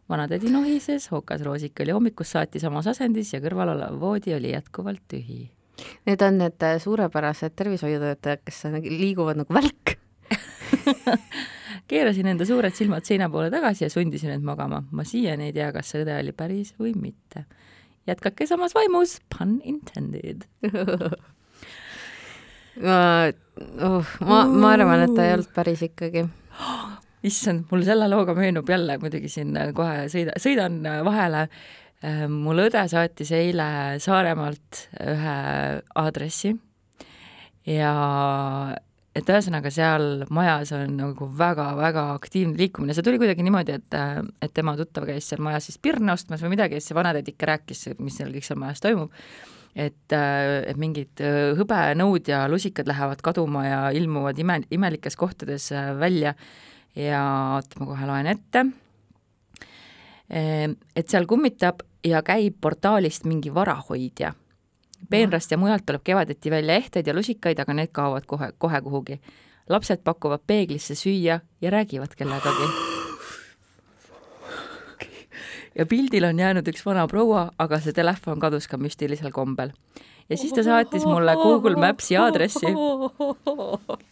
[0.08, 5.50] vanatädi nohises, okasroosik oli hommikust saati samas asendis ja kõrval olev voodi oli jätkuvalt tühi.
[6.06, 9.96] Need on need suurepärased tervishoiutöötajad, kes liiguvad nagu välk
[11.90, 14.82] keerasin enda suured silmad seina poole tagasi ja sundisin end magama.
[14.90, 17.44] ma siiani ei tea, kas see õde oli päris või mitte.
[18.08, 20.46] jätkake samas vaimus, pun intended
[22.86, 23.00] ma,
[23.86, 26.24] oh, ma, ma arvan, et ta ei olnud päris ikkagi.
[27.30, 31.46] issand, mul selle looga meenub jälle muidugi siin kohe sõida, sõidan vahele.
[32.32, 35.34] mul õde saatis eile Saaremaalt ühe
[36.00, 36.54] aadressi
[37.68, 37.92] ja
[39.16, 43.96] et ühesõnaga seal majas on nagu väga-väga aktiivne liikumine, see tuli kuidagi niimoodi, et,
[44.42, 47.34] et tema tuttav käis seal majas siis pirne ostmas või midagi ja siis see vanatädi
[47.34, 49.10] ikka rääkis, mis seal kõik seal majas toimub
[49.74, 51.22] et, et mingid
[51.58, 56.34] hõbenõud ja lusikad lähevad kaduma ja ilmuvad ime, imelikes kohtades välja
[56.98, 57.22] ja
[57.56, 58.64] oota, ma kohe loen ette.
[60.30, 64.34] et seal kummitab ja käib portaalist mingi varahoidja.
[65.10, 69.20] Peenrast ja mujalt tuleb kevadeti välja ehteid ja lusikaid, aga need kaovad kohe, kohe kuhugi.
[69.68, 72.90] lapsed pakuvad peeglisse süüa ja räägivad kellegagi
[75.78, 79.72] ja pildil on jäänud üks vana proua, aga see telefon kadus ka müstilisel kombel.
[80.28, 82.72] ja siis ta saatis mulle Google Maps'i aadressi.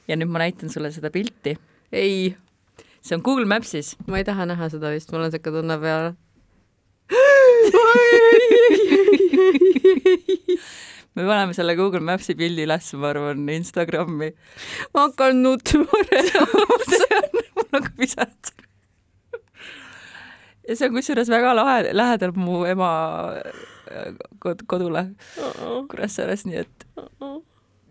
[0.09, 1.59] ja nüüd ma näitan sulle seda pilti.
[1.93, 2.37] ei.
[3.03, 3.97] see on Google Maps'is.
[4.07, 6.13] ma ei taha näha seda vist, mul on siuke tunne peal
[11.15, 14.31] me paneme selle Google Maps'i pildi üles, ma arvan, Instagrami.
[14.95, 15.87] ma hakkan nutma
[17.57, 18.45] mul on ka pisarad
[20.69, 22.91] ja see on kusjuures väga lahe, lähedal mu ema
[23.89, 25.05] äh, kod-, kodule
[25.41, 25.87] uh -uh.
[25.89, 27.43] Kuressaares, nii et uh -uh.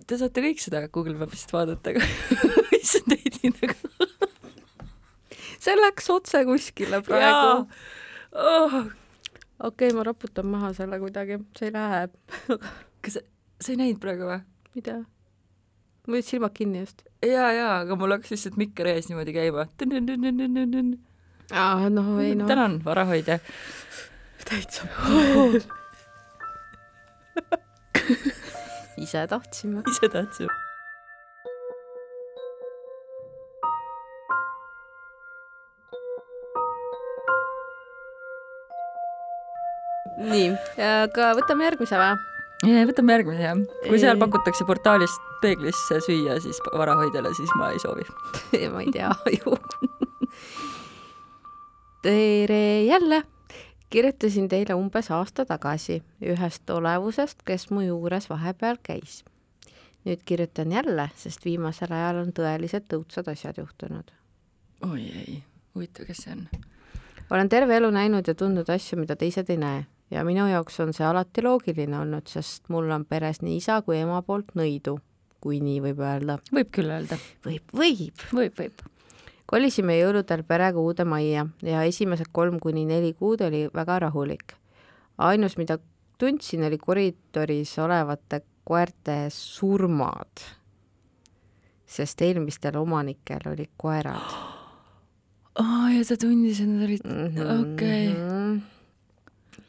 [0.08, 2.02] te saate kõik seda Google Mapsist vaadata, aga
[2.82, 3.78] issand ei tea nagu.
[5.60, 7.68] see läks otse kuskile praegu.
[8.32, 8.74] Oh.
[9.60, 12.02] Okei okay,, ma raputan maha selle kuidagi, see ei lähe
[13.04, 13.26] kas sa,
[13.72, 14.42] ei näinud praegu või?
[14.84, 15.00] tea.
[16.08, 17.04] mul olid silmad kinni just.
[17.26, 19.68] ja, ja, aga mul hakkas lihtsalt mikker ees niimoodi käima
[21.52, 22.48] aa, no ei no.
[22.50, 23.40] tänan, varahoidja.
[24.46, 24.88] täitsa
[29.04, 29.84] ise tahtsime.
[29.90, 30.67] ise tahtsime.
[40.18, 40.50] Nii,
[40.82, 42.82] aga võtame järgmise või?
[42.90, 43.64] võtame järgmise jah.
[43.86, 48.06] kui seal pakutakse portaalist peeglisse süüa, siis varahoidjale, siis ma ei soovi
[48.74, 49.58] ma ei tea ju
[52.02, 53.24] tere jälle!
[53.90, 59.24] kirjutasin teile umbes aasta tagasi ühest olevusest, kes mu juures vahepeal käis.
[60.06, 64.10] nüüd kirjutan jälle, sest viimasel ajal on tõeliselt õudsad asjad juhtunud.
[64.90, 65.44] oi ei,
[65.76, 66.50] huvitav, kes see on?
[67.30, 70.94] olen terve elu näinud ja tundnud asju, mida teised ei näe ja minu jaoks on
[70.94, 74.98] see alati loogiline olnud, sest mul on peres nii isa kui ema poolt nõidu,
[75.44, 76.40] kui nii võib öelda.
[76.52, 77.20] võib küll öelda.
[77.46, 78.30] võib, võib.
[78.32, 78.86] võib, võib
[79.48, 84.54] kolisime jõuludel perega uude majja ja esimesed kolm kuni neli kuud oli väga rahulik.
[85.18, 85.80] ainus, mida
[86.20, 90.44] tundsin, oli koridoris olevate koerte surmad,
[91.86, 94.34] sest eelmistel omanikel olid koerad.
[95.64, 98.77] aa, ja sa tundis, et nad olid mm -hmm., okei okay..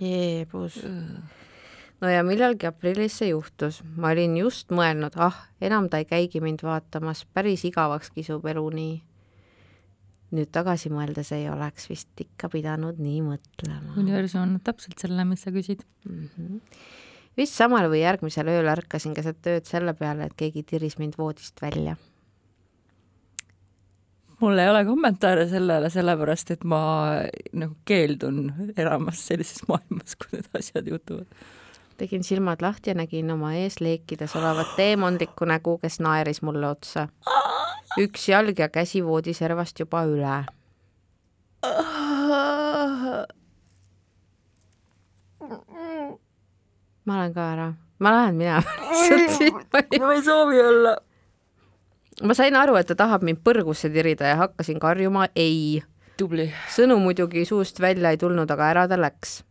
[0.00, 0.80] Jeebus
[2.00, 6.42] no ja millalgi aprillis see juhtus, ma olin just mõelnud, ah, enam ta ei käigi
[6.44, 8.96] mind vaatamas, päris igavaks kisub elu nii
[10.36, 13.94] nüüd tagasi mõeldes ei oleks vist ikka pidanud nii mõtlema.
[14.00, 16.28] universum annab täpselt selle, mis sa küsid mm.
[16.34, 16.60] -hmm.
[17.40, 21.62] vist samal või järgmisel ööl ärkasin keset ööd selle peale, et keegi tiris mind voodist
[21.62, 21.96] välja.
[24.40, 26.80] Mul ei ole kommentaare sellele, sellepärast et ma
[27.52, 31.26] nagu keeldun elamast sellises maailmas, kus need asjad juhtuvad
[31.98, 37.08] tegin silmad lahti ja nägin oma ees leekides olevat teemantlikku nägu, kes naeris mulle otsa
[37.98, 40.36] üks jalg ja käsi voodiservast juba üle.
[47.04, 48.62] ma olen ka ära, ma lähen minema
[50.00, 50.96] ma ei soovi olla.
[52.22, 55.82] Ma sain aru, et ta tahab mind põrgusse tirida ja hakkasin karjuma ei.
[56.18, 59.42] sõnu muidugi suust välja ei tulnud, aga ära ta läks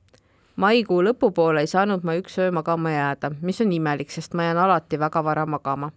[0.58, 4.58] maikuu lõpupoole ei saanud ma üks öö magama jääda, mis on imelik, sest ma jään
[4.58, 5.92] alati väga vara magama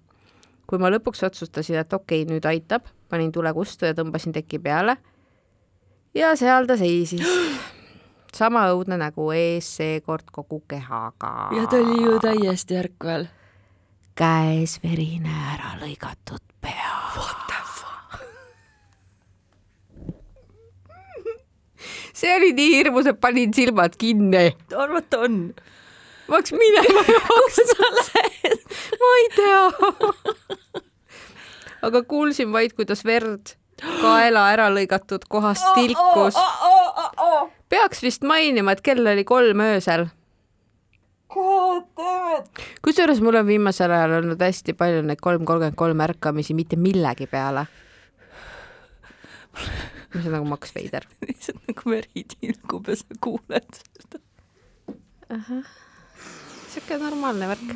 [0.70, 4.61] kui ma lõpuks otsustasin, et okei okay,, nüüd aitab, panin tule kustu ja tõmbasin teki
[4.62, 4.96] peale.
[6.14, 7.26] ja seal ta seisis.
[8.40, 11.50] sama õudne nägu ees, seekord kogu kehaga.
[11.56, 13.26] ja ta oli ju täiesti ärkvel.
[14.14, 16.92] käes verine ära lõigatud pea.
[17.16, 18.20] What the fuck?
[22.14, 24.51] see oli nii hirmus, et panin silmad kinni.
[24.77, 25.38] arvata on
[26.29, 27.03] ma hakkasin minema
[28.09, 28.61] lähed?
[29.01, 29.64] ma ei tea.
[31.83, 36.37] aga kuulsin vaid, kuidas verd kaela ära lõigatud kohast tilkus.
[37.73, 40.07] peaks vist mainima, et kell oli kolm öösel.
[42.83, 47.31] Kusjuures mul on viimasel ajal olnud hästi palju neid kolm kolmkümmend kolm ärkamisi mitte millegi
[47.31, 47.66] peale
[50.14, 51.07] mis on nagu Max Veider.
[51.29, 54.21] lihtsalt nagu veri tilgub ja sa kuuled seda.
[56.71, 57.75] sihuke normaalne värk.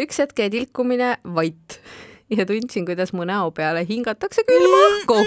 [0.00, 1.80] üks hetk jäi tilkumine vait
[2.30, 5.20] ja tundsin, kuidas mu näo peale hingatakse külma õhku.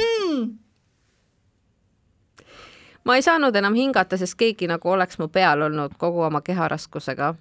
[3.09, 7.33] Ma ei saanud enam hingata, sest keegi nagu oleks mu peal olnud kogu oma keharaskusega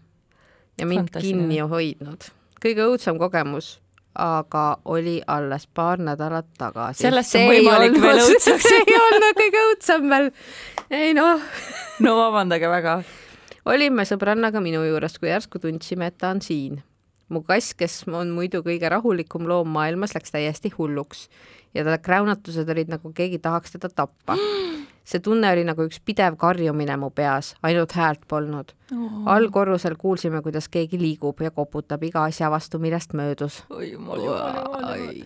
[0.81, 1.45] ja mind Fantastiline.
[1.45, 2.31] kinni hoidnud.
[2.65, 3.77] kõige õudsem kogemus
[4.19, 7.05] aga oli alles paar nädalat tagasi.
[7.05, 8.67] Sellest on võimalik veel õudseks.
[8.67, 10.31] see ei olnud kõige õudsem veel.
[10.91, 11.45] ei noh,
[12.05, 12.99] no vabandage väga.
[13.69, 16.83] olime sõbrannaga minu juures, kui järsku tundsime, et ta on siin.
[17.29, 21.29] mu kass, kes on muidu kõige rahulikum loom maailmas, läks täiesti hulluks
[21.77, 24.39] ja ta kräunatused olid nagu keegi tahaks teda tappa.
[25.09, 29.23] see tunne oli nagu üks pidev karjumine mu peas, ainult häält polnud oh..
[29.35, 33.63] allkorrusel kuulsime, kuidas keegi liigub ja koputab iga asja vastu, millest möödus.
[33.71, 35.21] oi jumal, jumal, jumal, jumal.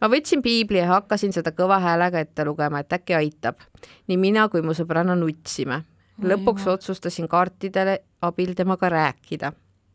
[0.00, 3.60] ma võtsin piibli ja hakkasin seda kõva häälega ette lugema, et äkki aitab.
[4.08, 5.82] nii mina kui mu sõbranna nutsime.
[6.20, 9.52] lõpuks otsustasin kaartidele abil temaga rääkida.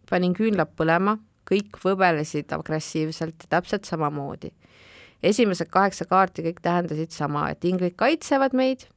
[0.10, 1.18] panin küünlad põlema,
[1.50, 4.54] kõik võbelesid agressiivselt ja täpselt samamoodi.
[5.26, 8.88] Esimesed kaheksa kaarti kõik tähendasid sama, et inglid kaitsevad meid.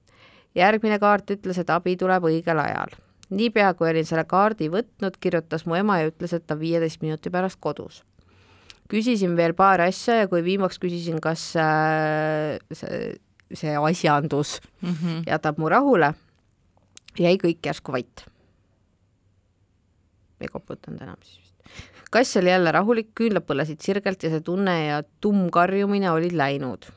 [0.54, 2.94] järgmine kaart ütles, et abi tuleb õigel ajal.
[3.30, 7.30] niipea, kui olin selle kaardi võtnud, kirjutas mu ema ja ütles, et ta viieteist minuti
[7.30, 8.02] pärast kodus
[8.88, 13.18] küsisin veel paar asja ja kui viimaks küsisin, kas äh, see,
[13.54, 15.22] see asjandus mm -hmm.
[15.26, 16.14] jätab mu rahule,
[17.18, 18.24] jäi kõik järsku vait.
[20.40, 21.97] ei koputanud enam siis vist.
[22.10, 26.90] Kass oli jälle rahulik, küünlad põlesid sirgelt ja see tunne ja tumm karjumine olid läinud.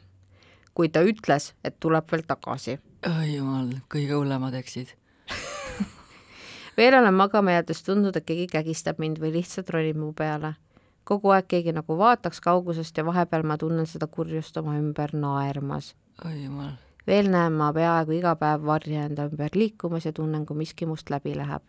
[0.73, 2.79] kuid ta ütles, et tuleb veel tagasi.
[3.07, 4.95] oi jumal, kõige hullemad eksid.
[6.77, 10.55] veel olen magama jäädes tundnud, et keegi kägistab mind või lihtsalt ronib mu peale
[11.03, 15.95] kogu aeg keegi nagu vaataks kaugusest ja vahepeal ma tunnen seda kurjust oma ümber naermas.
[16.25, 16.73] oi jumal.
[17.07, 21.09] veel näen ma peaaegu iga päev varje enda ümber liikumas ja tunnen, kui miski must
[21.09, 21.63] läbi läheb.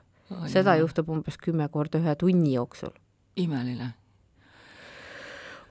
[0.46, 2.92] seda juhtub umbes kümme korda ühe tunni jooksul.
[3.36, 3.92] Imeline.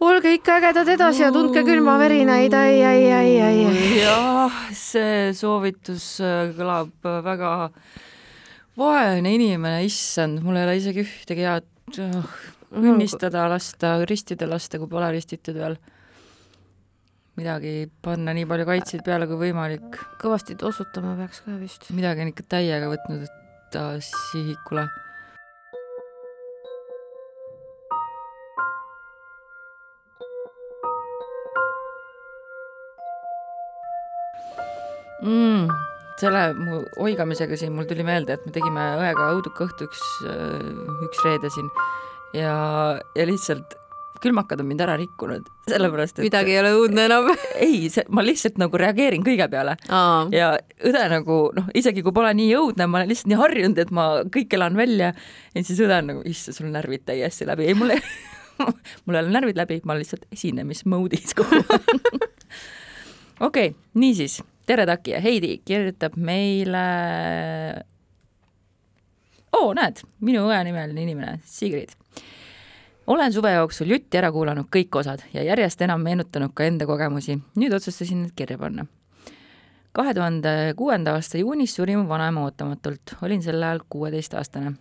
[0.02, 3.84] olge ikka ägedad edasi ja tundke külmavärinaid, ai, ai, ai, ai, ai.
[4.02, 7.52] jah, see soovitus äh, kõlab äh, väga
[8.80, 12.40] vaene inimene, issand, mul ei ole isegi ühtegi head uh,
[12.72, 15.78] õnnistada, lasta, ristida lasta, kui pole ristitud veel.
[17.40, 20.02] midagi panna nii palju kaitseid peale kui võimalik.
[20.22, 21.90] kõvasti tossutama peaks ka vist.
[21.92, 23.28] midagi on ikka täiega võtnud
[23.72, 24.88] ta sihikule.
[35.24, 35.68] Mm,
[36.22, 40.08] selle mu oigamisega siin mul tuli meelde, et me tegime õega õuduka õhtu üks,
[41.08, 41.70] üks reede siin.
[42.38, 42.56] Ja,
[43.18, 43.76] ja lihtsalt
[44.22, 47.30] külmakad on mind ära rikkunud, sellepärast et midagi ei ole õudne enam.
[47.66, 49.78] Ei, see, ma lihtsalt nagu reageerin kõige peale.
[49.90, 50.28] Aa.
[50.36, 50.52] ja
[50.88, 54.10] õde nagu noh, isegi kui pole nii õudne, ma olen lihtsalt nii harjunud, et ma
[54.34, 55.14] kõik elan välja
[55.56, 58.04] ja siis õde on nagu, issand, sul närvid täiesti läbi, ei mul ei
[59.06, 62.30] mul ei ole närvid läbi, ma olen lihtsalt esinemismoodis kogu aeg.
[63.50, 66.86] okei, niisiis, tere, Taki ja Heidi kirjutab meile.
[69.54, 71.98] oo, näed, minu õe nimeline inimene, Sigrid
[73.08, 77.40] olen suve jooksul jutti ära kuulanud kõik osad ja järjest enam meenutanud ka enda kogemusi.
[77.60, 78.86] nüüd otsustasin need kirja panna.
[79.92, 84.74] kahe tuhande kuuenda aasta juunis suri mu vanaema ootamatult, olin sel ajal kuueteistaastane.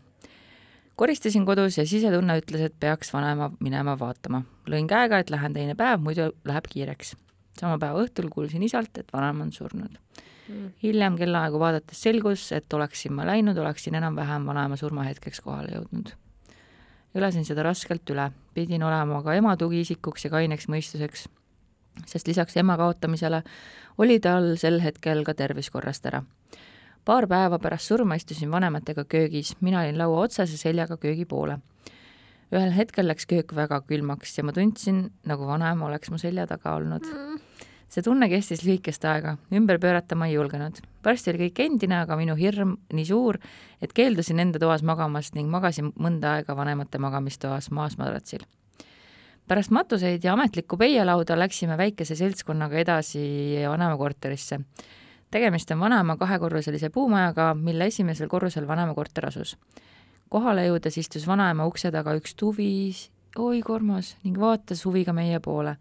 [0.97, 4.43] koristasin kodus ja sisetunne ütles, et peaks vanaema minema vaatama.
[4.66, 7.16] lõin käega, et lähen teine päev, muidu läheb kiireks.
[7.61, 9.99] Sama päeva õhtul kuulsin isalt, et vanaema on surnud.
[10.51, 10.73] Mm..
[10.83, 16.11] hiljem kellaaegu vaadates selgus, et oleksin ma läinud, oleksin enam-vähem vanaema surmahetkeks kohale jõudnud.
[17.14, 21.27] Elasin seda raskelt üle, pidin olema ka ema tugiisikuks ja kaineks mõistuseks,
[22.07, 23.42] sest lisaks ema kaotamisele
[23.99, 26.23] oli tal sel hetkel ka tervis korrast ära.
[27.05, 31.59] paar päeva pärast surma istusin vanematega köögis, mina olin laua otsas ja seljaga köögi poole.
[32.53, 36.75] ühel hetkel läks köök väga külmaks ja ma tundsin, nagu vanaema oleks mu selja taga
[36.75, 37.07] olnud.
[37.07, 37.50] Mm
[37.90, 40.79] see tunne kestis lühikest aega, ümber pöörata ma ei julgenud.
[41.05, 43.38] varsti oli kõik endine, aga minu hirm nii suur,
[43.83, 48.46] et keeldusin enda toas magamast ning magasin mõnda aega vanemate magamistoas maasmadratsil.
[49.48, 54.61] pärast matuseid ja ametlikku peielauda läksime väikese seltskonnaga edasi vanaema korterisse.
[55.31, 59.57] tegemist on vanaema kahekorruselise puumajaga, mille esimesel korrusel vanaema korter asus.
[60.29, 62.94] kohale jõudes istus vanaema ukse taga üks tuvi,
[63.37, 65.76] oi kormas, ning vaatas huviga meie poole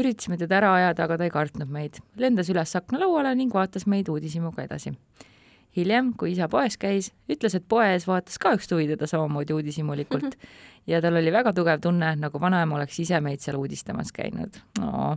[0.00, 2.00] üritasime teda ära ajada, aga ta ei kartnud meid.
[2.16, 4.94] lendas üles aknalauale ning vaatas meid uudishimuga edasi.
[5.76, 10.36] hiljem, kui isa poes käis, ütles, et poes vaatas ka üks tuvi teda samamoodi uudishimulikult
[10.90, 15.16] ja tal oli väga tugev tunne, nagu vanaema oleks ise meid seal uudistamas käinud no..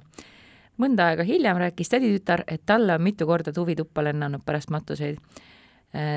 [0.82, 5.20] mõnda aega hiljem rääkis täditütar, et talle on mitu korda tuvi tuppa lennanud pärast matuseid.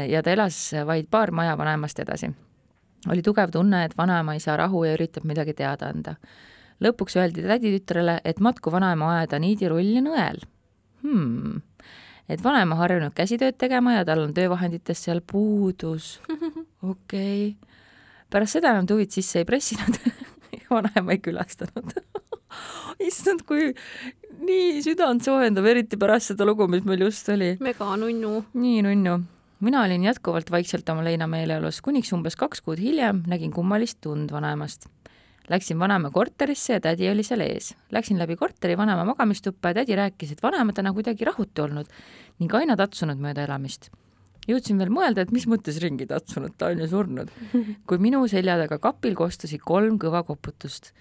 [0.08, 2.30] ja ta elas vaid paar maja vanaemast edasi.
[3.08, 6.14] oli tugev tunne, et vanaema ei saa rahu ja üritab midagi teada anda.
[6.80, 10.40] Lõpuks öeldi täditütrele, et matku vanaema aeda niidirull ja nõel
[11.02, 11.60] hmm
[12.32, 16.14] et vanaema harjunud käsitööd tegema ja tal on töövahenditest seal puudus.
[16.92, 17.74] okei okay..
[18.30, 19.98] pärast seda enam tuvid sisse ei pressinud
[20.72, 21.92] vanaema ei külastanud
[23.08, 23.72] issand, kui
[24.42, 27.54] nii südant soojendav, eriti pärast seda lugu, mis meil just oli.
[27.64, 28.42] mega nunnu.
[28.54, 29.18] nii nunnu.
[29.66, 34.32] mina olin jätkuvalt vaikselt oma leina meeleolus, kuniks umbes kaks kuud hiljem nägin kummalist tund
[34.32, 34.88] vanaemast
[35.52, 37.74] Läksin vanaema korterisse ja tädi oli seal ees.
[37.92, 41.90] Läksin läbi korteri vanaema magamistuppa ja tädi rääkis, et vanaema täna kuidagi rahutu olnud
[42.40, 43.90] ning aina tatsunud mööda elamist.
[44.48, 47.28] jõudsin veel mõelda, et mis mõttes ringi tatsunud, ta on ju surnud.
[47.86, 50.92] kui minu selja taga kapil kostusid kolm kõva koputust.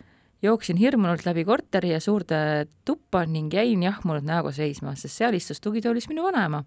[0.42, 5.62] jooksin hirmunult läbi korteri ja suurde tuppa ning jäin jahmunud näoga seisma, sest seal istus
[5.62, 6.66] tugitoolis minu vanaema.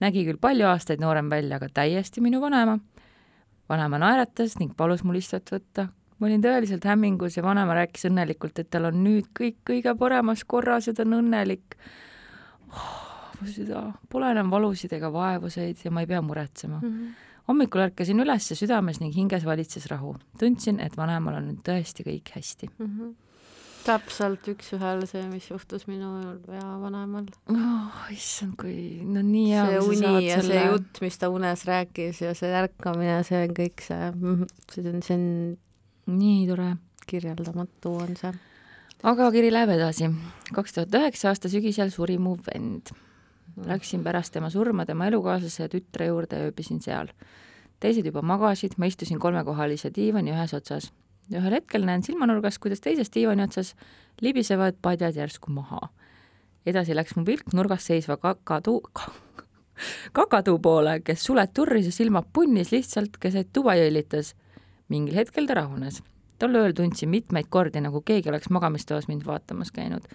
[0.00, 2.78] nägi küll palju aastaid noorem välja, aga täiesti minu vanaema.
[3.68, 8.60] vanaema naeratas ning palus mul istet võtta ma olin tõeliselt hämmingus ja vanaema rääkis õnnelikult,
[8.60, 11.78] et tal on nüüd kõik kõige paremas korras ja ta on õnnelik
[12.68, 12.92] oh,.
[13.40, 16.92] mu süda, pole enam valusid ega vaevuseid ja ma ei pea muretsema mm.
[16.92, 17.32] -hmm.
[17.48, 20.16] hommikul ärkasin üles südames ning hinges valitses rahu.
[20.38, 22.86] tundsin, et vanemal on nüüd tõesti kõik hästi mm.
[22.86, 23.18] -hmm
[23.80, 26.10] täpselt üks-ühele see, mis juhtus minu
[26.52, 28.10] ja vanaemal oh,.
[28.12, 29.66] issand, kui no nii hea.
[29.70, 30.52] see uni ja selle...
[30.52, 34.92] see jutt, mis ta unes rääkis ja see ärkamine, see on kõik see, mhm, see
[34.92, 35.26] on, see on
[36.18, 36.76] nii tore.
[37.10, 38.32] kirjeldamatu on see.
[39.02, 40.10] aga kiri läheb edasi.
[40.54, 42.92] kaks tuhat üheksa aasta sügisel suri mu vend.
[43.66, 47.12] Läksin pärast tema surma tema elukaaslase ja tütre juurde ja ööbisin seal.
[47.80, 50.92] teised juba magasid, ma istusin kolmekohalise diivani ühes otsas.
[51.32, 53.74] ühel hetkel näen silmanurgas, kuidas teises diivani otsas
[54.20, 55.88] libisevad padjad järsku maha.
[56.66, 58.82] edasi läks mu pilk nurgas seisva kakadu
[60.12, 64.34] kakaduu poole, kes sulet turris ja silmad punnis lihtsalt keset tuba jõllitas
[64.90, 66.02] mingil hetkel ta rahunes.
[66.40, 70.06] tol ööl tundsin mitmeid kordi, nagu keegi oleks magamistoas mind vaatamas käinud.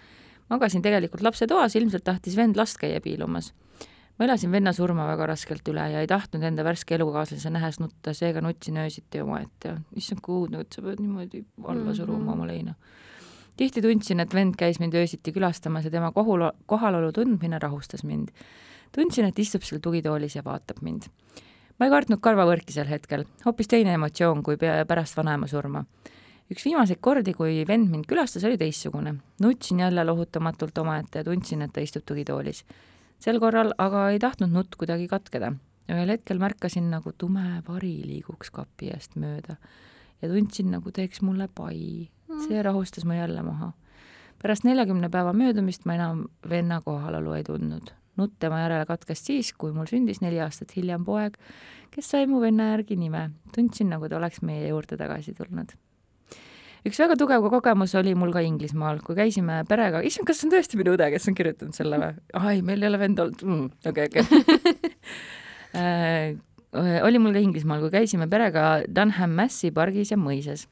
[0.50, 3.54] magasin tegelikult lapsetoas, ilmselt tahtis vend last käia piilumas.
[4.20, 8.14] ma elasin venna surma väga raskelt üle ja ei tahtnud enda värske elukaaslase nähes nutta,
[8.14, 12.28] seega nutsin öösiti omaette ja issand, kui õudne, et sa pead niimoodi alla suruma mm
[12.28, 12.34] -hmm.
[12.34, 12.76] oma leina
[13.58, 18.30] tihti tundsin, et vend käis mind öösiti külastamas ja tema kohul, kohalolu tundmine rahustas mind.
[18.92, 21.04] tundsin, et istub seal tugitoolis ja vaatab mind
[21.80, 25.84] ma ei kartnud karvavõrki sel hetkel, hoopis teine emotsioon kui pärast vanaema surma.
[26.52, 29.16] üks viimaseid kordi, kui vend mind külastas, oli teistsugune.
[29.42, 32.64] nutsin jälle lohutamatult omaette ja tundsin, et ta istub tugitoolis.
[33.20, 35.54] sel korral aga ei tahtnud nutt kuidagi katkeda.
[35.90, 39.58] ühel hetkel märkasin, nagu tume vari liiguks kapi eest mööda
[40.22, 42.10] ja tundsin, nagu teeks mulle pai.
[42.48, 43.74] see rahustas mu jälle maha.
[44.42, 49.52] pärast neljakümne päeva möödumist ma enam venna kohalolu ei tundnud nutt tema järele katkes siis,
[49.58, 51.38] kui mul sündis neli aastat hiljem poeg,
[51.94, 53.30] kes sai mu venna järgi nime.
[53.56, 55.74] tundsin, nagu ta oleks meie juurde tagasi tulnud.
[56.86, 60.56] üks väga tugev kogemus oli mul ka Inglismaal, kui käisime perega, issand, kas see on
[60.56, 62.14] tõesti minu õde, kes on kirjutanud selle või?
[62.34, 64.24] ai, meil ei ole venda olnud mm,, okei, okei.
[65.76, 66.38] Äh,
[67.04, 70.70] oli mul ka Inglismaal, kui käisime perega Dunham Massi pargis ja mõisas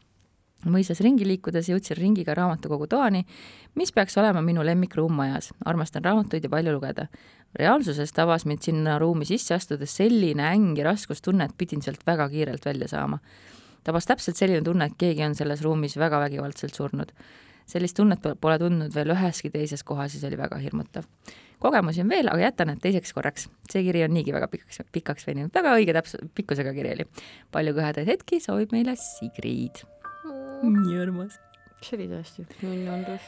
[0.71, 3.23] mõisas ringi liikudes jõudsin ringiga raamatukogu toani,
[3.80, 5.54] mis peaks olema minu lemmikruum majas.
[5.65, 7.08] armastan raamatuid ja palju lugeda.
[7.56, 12.30] reaalsuses tabas mind sinna ruumi sisse astudes selline äng ja raskustunne, et pidin sealt väga
[12.30, 13.19] kiirelt välja saama.
[13.84, 17.12] tabas täpselt selline tunne, et keegi on selles ruumis väga vägivaldselt surnud.
[17.65, 21.04] sellist tunnet pole tundnud veel üheski teises kohas ja see oli väga hirmutav.
[21.60, 23.49] kogemusi on veel, aga jätan need teiseks korraks.
[23.69, 27.06] see kiri on niigi väga pikaks, pikaks veninud, väga õige täpse pikkusega kiri oli.
[27.52, 29.84] palju kõhedaid hetki soovib meile Sigrid
[30.63, 31.39] nii armas.
[31.84, 33.28] see oli tõesti nunn undus.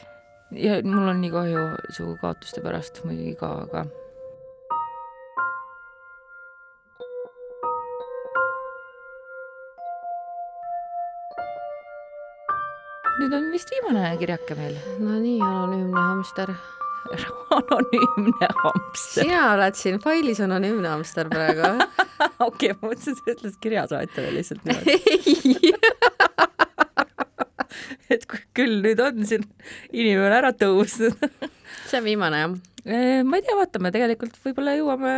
[0.56, 3.84] ja mul on nii kahju su kaotuste pärast muidugi ka, aga
[13.20, 14.80] nüüd on vist viimane kirjake meil.
[15.02, 16.54] no nii, anonüümne hamster
[17.58, 19.22] anonüümne hamster.
[19.22, 21.68] sina oled siin failis anonüümne hamster praegu
[22.48, 25.95] okei okay,, ma mõtlesin, et sa ütled kirjasaatjale lihtsalt niimoodi
[28.14, 28.26] et
[28.56, 29.44] küll nüüd on siin
[29.92, 31.18] inimene ära tõusnud
[31.90, 32.56] see on viimane jah?
[33.26, 35.12] ma ei tea, vaatame, tegelikult võib-olla jõuame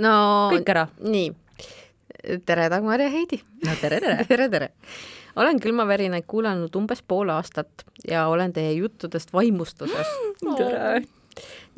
[0.00, 0.14] no
[0.52, 0.86] kõik ära.
[1.02, 1.30] nii,
[2.46, 3.40] tere, Dagmar ja Heidi.
[3.66, 4.70] no tere, tere tere, tere.
[5.40, 10.18] olen külmavärinaid kuulanud umbes pool aastat ja olen teie juttudest vaimustuses
[10.60, 11.02] tere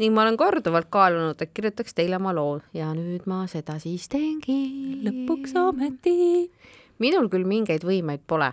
[0.00, 4.08] ning ma olen korduvalt kaalunud, et kirjutaks teile oma loo ja nüüd ma seda siis
[4.10, 5.02] teengi.
[5.04, 6.50] lõpuks ometi.
[6.98, 8.52] minul küll mingeid võimeid pole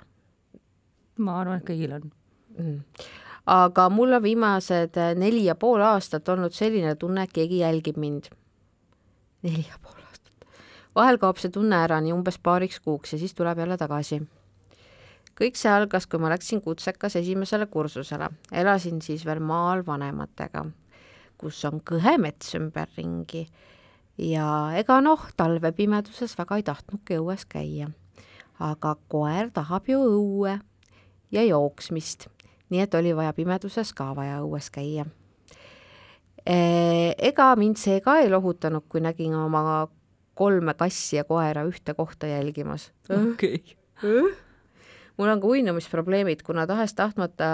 [1.20, 2.10] ma arvan, et kõigil on
[2.58, 3.06] mm..
[3.60, 8.32] aga mul on viimased neli ja pool aastat olnud selline tunne, et keegi jälgib mind.
[9.44, 10.50] neli ja pool aastat.
[10.96, 14.22] vahel kaob see tunne ära nii umbes paariks kuuks ja siis tuleb jälle tagasi
[15.40, 20.66] kõik see algas, kui ma läksin kutsekas esimesele kursusele, elasin siis veel maal vanematega,
[21.40, 23.46] kus on kõhe mets ümberringi
[24.20, 27.90] ja ega noh, talvepimeduses väga ei tahtnudki õues käia.
[28.60, 30.58] aga koer tahab ju õue
[31.32, 32.28] ja jooksmist,
[32.70, 35.06] nii et oli vaja pimeduses ka vaja õues käia.
[36.46, 36.60] E,
[37.18, 39.88] ega mind see ka ei lohutanud, kui nägin oma
[40.40, 42.92] kolme kassi ja koera ühte kohta jälgimas.
[43.10, 43.64] okei
[44.04, 44.38] okay
[45.20, 47.50] mul on ka uinumisprobleemid, kuna tahes-tahtmata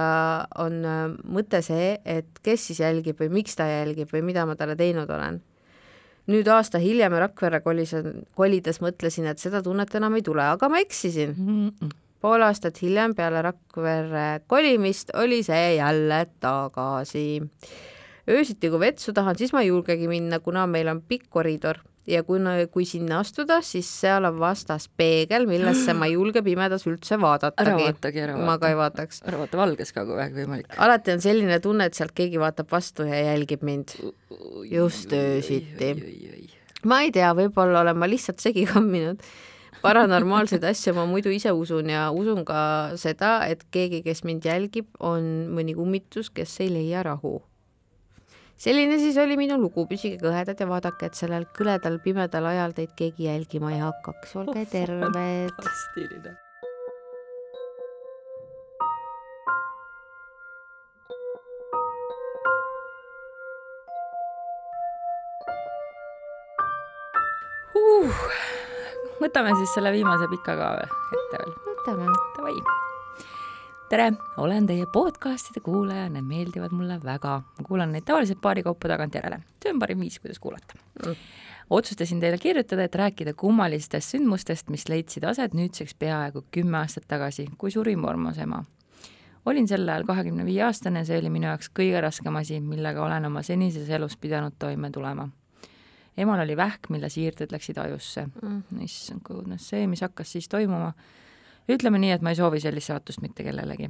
[0.62, 4.56] on äh, mõte see, et kes siis jälgib või miks ta jälgib või mida ma
[4.60, 5.42] talle teinud olen.
[6.30, 7.92] nüüd aasta hiljem Rakverre kolis,
[8.38, 11.68] kolides mõtlesin, et seda tunnet enam ei tule, aga ma eksisin mm.
[11.70, 11.92] -mm.
[12.26, 17.28] Pool aastat hiljem peale Rakverre kolimist oli see jälle tagasi.
[18.26, 22.24] öösiti, kui vetsu tahan, siis ma ei julgegi minna, kuna meil on pikk koridor ja
[22.26, 27.20] kuna, kui sinna astuda, siis seal on vastas peegel, millesse ma ei julge pimedas üldse
[27.22, 27.70] vaadatagi.
[27.70, 28.50] ära vaatagi, ära vaata.
[28.50, 29.22] ma ka ei vaataks.
[29.30, 30.78] ära vaata valges ka, kui vähegi võimalik.
[30.88, 33.98] alati on selline tunne, et sealt keegi vaatab vastu ja jälgib mind.
[34.72, 35.94] just öösiti.
[36.86, 39.22] ma ei tea, võib-olla olen ma lihtsalt segi kamminud
[39.86, 42.60] paranormaalseid asju ma muidu ise usun ja usun ka
[43.00, 47.38] seda, et keegi, kes mind jälgib, on mõni kummitus, kes ei leia rahu
[48.58, 52.96] selline siis oli minu lugu, püsige kõhedad ja vaadake, et sellel kõledal pimedal ajal teid
[52.98, 55.22] keegi jälgima ei hakkaks, olge oh, terved.
[55.60, 56.38] fantastiline.
[67.76, 68.65] uh,
[69.22, 71.56] võtame siis selle viimase pika ka ette veel.
[71.70, 72.12] võtame.
[72.36, 72.56] Davai.
[73.90, 74.08] Tere,
[74.42, 77.40] olen teie podcastide kuulaja, need meeldivad mulle väga.
[77.58, 80.80] ma kuulan neid tavaliselt paari kaupa tagantjärele, see on parim viis, kuidas kuulata.
[81.06, 81.16] Mm..
[81.70, 87.48] otsustasin teile kirjutada, et rääkida kummalistest sündmustest, mis leidsid aset nüüdseks peaaegu kümme aastat tagasi,
[87.58, 88.64] kui suri Mormos ema.
[89.46, 93.26] olin sel ajal kahekümne viie aastane, see oli minu jaoks kõige raskem asi, millega olen
[93.26, 95.30] oma senises elus pidanud toime tulema
[96.18, 98.82] emal oli vähk, mille siirded läksid ajusse mm..
[98.86, 100.94] issand, kuulnud, see, mis hakkas siis toimuma
[101.72, 103.90] ütleme nii, et ma ei soovi sellist saatust mitte kellelegi.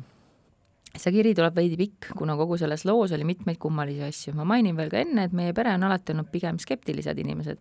[0.95, 4.33] see kiri tuleb veidi pikk, kuna kogu selles loos oli mitmeid kummalisi asju.
[4.37, 7.59] ma mainin veel ka enne, et meie pere on alati olnud pigem skeptilised inimesed,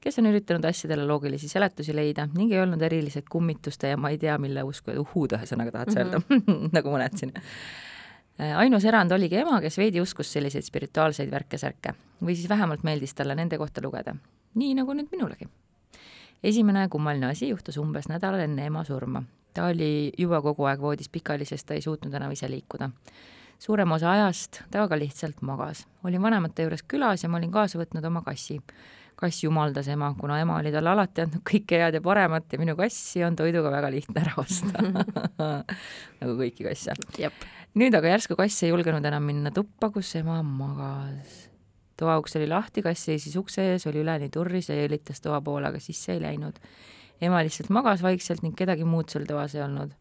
[0.00, 4.18] kes on üritanud asjadele loogilisi seletusi leida ning ei olnud erilised kummituste ja ma ei
[4.18, 6.68] tea, mille usku, uhhuud ühesõnaga tahad sa öelda mm, -hmm.
[6.78, 7.36] nagu mõned siin
[8.38, 13.34] ainus erand oligi ema, kes veidi uskus selliseid spirituaalseid värke-särke või siis vähemalt meeldis talle
[13.34, 14.14] nende kohta lugeda.
[14.54, 15.48] nii nagu nüüd minulegi.
[16.42, 19.22] esimene kummaline asi juhtus umbes nädal enne ema surma
[19.54, 22.90] ta oli juba kogu aeg voodis pikali, sest ta ei suutnud enam ise liikuda.
[23.58, 25.86] suurem osa ajast ta aga lihtsalt magas.
[26.04, 28.60] olin vanemate juures külas ja ma olin kaasa võtnud oma kassi.
[29.20, 32.74] Kass jumaldas ema, kuna ema oli talle alati andnud kõike head ja paremat ja minu
[32.78, 34.84] kassi on toiduga väga lihtne ära osta.
[36.20, 36.96] Nagu kõiki kasse.
[37.78, 41.46] nüüd aga järsku kass ei julgenud enam minna tuppa, kus ema magas.
[42.00, 45.80] Toauks oli lahti, kass seisis ukse ees, oli üleni turris ja jõlitas toa poole, aga
[45.84, 46.56] sisse ei läinud.
[47.20, 49.96] Ema lihtsalt magas vaikselt ning kedagi muud seal toas ei olnud.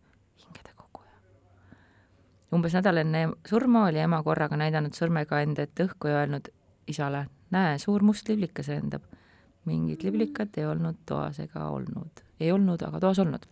[2.49, 6.47] umbes nädal enne surma oli ema korraga näidanud sõrmega enda ette õhku ja öelnud
[6.89, 9.03] isale, näe, suur must liblikas lendab.
[9.65, 13.45] mingit liblikat ei olnud toas ega olnud, ei olnud aga toas olnud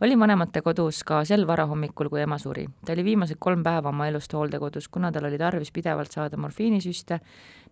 [0.00, 2.66] olin vanemate kodus ka sel varahommikul, kui ema suri.
[2.86, 7.20] ta oli viimased kolm päeva oma elust hooldekodus, kuna tal oli tarvis pidevalt saada morfiinisüste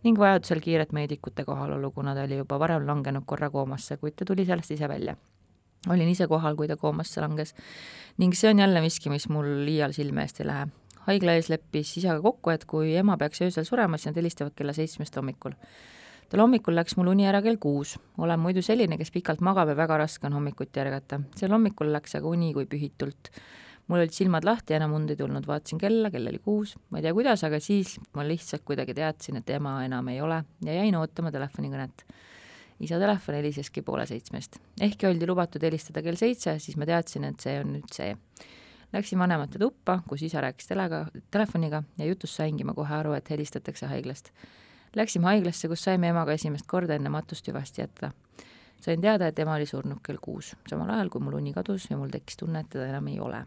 [0.04, 4.24] ning vajadusel kiiret meedikute kohalolu, kuna ta oli juba varem langenud korra koomasse, kuid ta
[4.24, 5.16] tuli sellest ise välja.
[5.88, 7.54] olin ise kohal, kui ta koomasse langes
[8.18, 10.66] ning see on jälle miski, mis mul liial silme eest ei lähe.
[11.07, 14.72] Haigla ees leppis isaga kokku, et kui ema peaks öösel surema, siis nad helistavad kella
[14.76, 15.54] seitsmest hommikul
[16.30, 17.96] tal hommikul läks mul uni ära kell kuus.
[18.18, 21.20] olen muidu selline, kes pikalt magab ja väga raske on hommikuti ärgata.
[21.36, 23.30] sel hommikul läks aga uni kui pühitult.
[23.86, 27.07] mul olid silmad lahti enam und ei tulnud, vaatasin kella, kell oli kuus, ma ei
[27.07, 30.96] tea, kuidas, aga siis ma lihtsalt kuidagi teadsin, et ema enam ei ole ja jäin
[30.98, 32.07] ootama telefonikõnet.
[32.80, 34.59] isa telefon heliseski poole seitsmest.
[34.80, 38.16] ehkki oldi lubatud helistada kell seitse, siis ma teadsin, et see on nüüd see.
[38.93, 43.30] Läksin vanemate tuppa, kus isa rääkis telega, telefoniga ja jutust saingi ma kohe aru, et
[43.30, 44.30] helistatakse haiglast
[44.97, 48.11] Läksime haiglasse, kus saime emaga esimest korda enne matust hüvasti jätta.
[48.80, 51.97] sain teada, et ema oli surnud kell kuus, samal ajal kui mul uni kadus ja
[51.97, 53.43] mul tekkis tunne, et teda enam ei ole.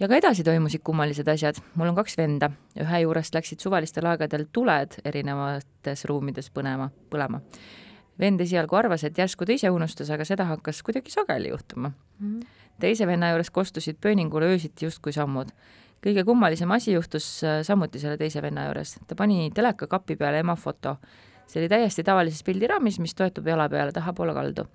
[0.00, 1.58] ja ka edasi toimusid kummalised asjad.
[1.74, 7.40] mul on kaks venda, ühe juurest läksid suvalistel aegadel tuled erinevates ruumides põnema, põlema.
[8.18, 12.38] vend esialgu arvas, et järsku ta ise unustas, aga seda hakkas kuidagi sageli juhtuma mm.
[12.38, 12.46] -hmm.
[12.80, 15.52] Teise venna juures kostusid pööningule öösiti justkui sammud.
[16.06, 18.98] kõige kummalisem asi juhtus äh, samuti selle teise venna juures.
[19.06, 20.96] ta pani telekakapi peale ema foto.
[21.46, 24.66] see oli täiesti tavalises pildiraamis, mis toetub jala peale tahapoole kaldu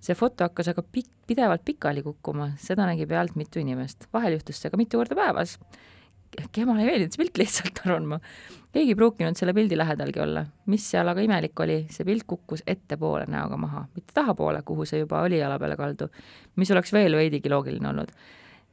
[0.00, 4.60] see foto hakkas aga pikk, pidevalt pikali kukkuma, seda nägi pealt mitu inimest, vahel juhtus
[4.60, 5.56] see ka mitu korda päevas.
[6.40, 8.18] Äkki emale ei meeldinud see pilt lihtsalt, arvan ma.
[8.74, 10.44] keegi ei pruukinud selle pildi lähedalgi olla.
[10.72, 15.02] mis seal aga imelik oli, see pilt kukkus ettepoole näoga maha, mitte tahapoole, kuhu see
[15.04, 16.10] juba oli jala peale kaldu,
[16.56, 18.12] mis oleks veel veidigi loogiline olnud.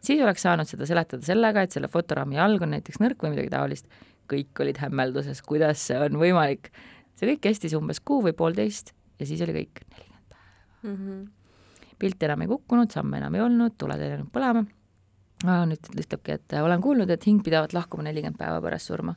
[0.04, 3.54] siis oleks saanud seda seletada sellega, et selle fotoraami jalg on näiteks nõrk või midagi
[3.54, 3.88] taolist.
[4.34, 6.72] kõik olid hämmelduses, kuidas see on võimalik.
[7.16, 9.84] see kõik kestis umbes kuu või poolteist ja siis oli kõik
[10.84, 10.96] mm.
[10.96, 11.26] -hmm.
[12.00, 14.66] pilt enam ei kukkunud, samme enam ei olnud, tuled ei läinud põlema
[15.44, 19.16] Ah, nüüd ütlebki, et olen kuulnud, et hing pidavat lahkuma nelikümmend päeva pärast surma.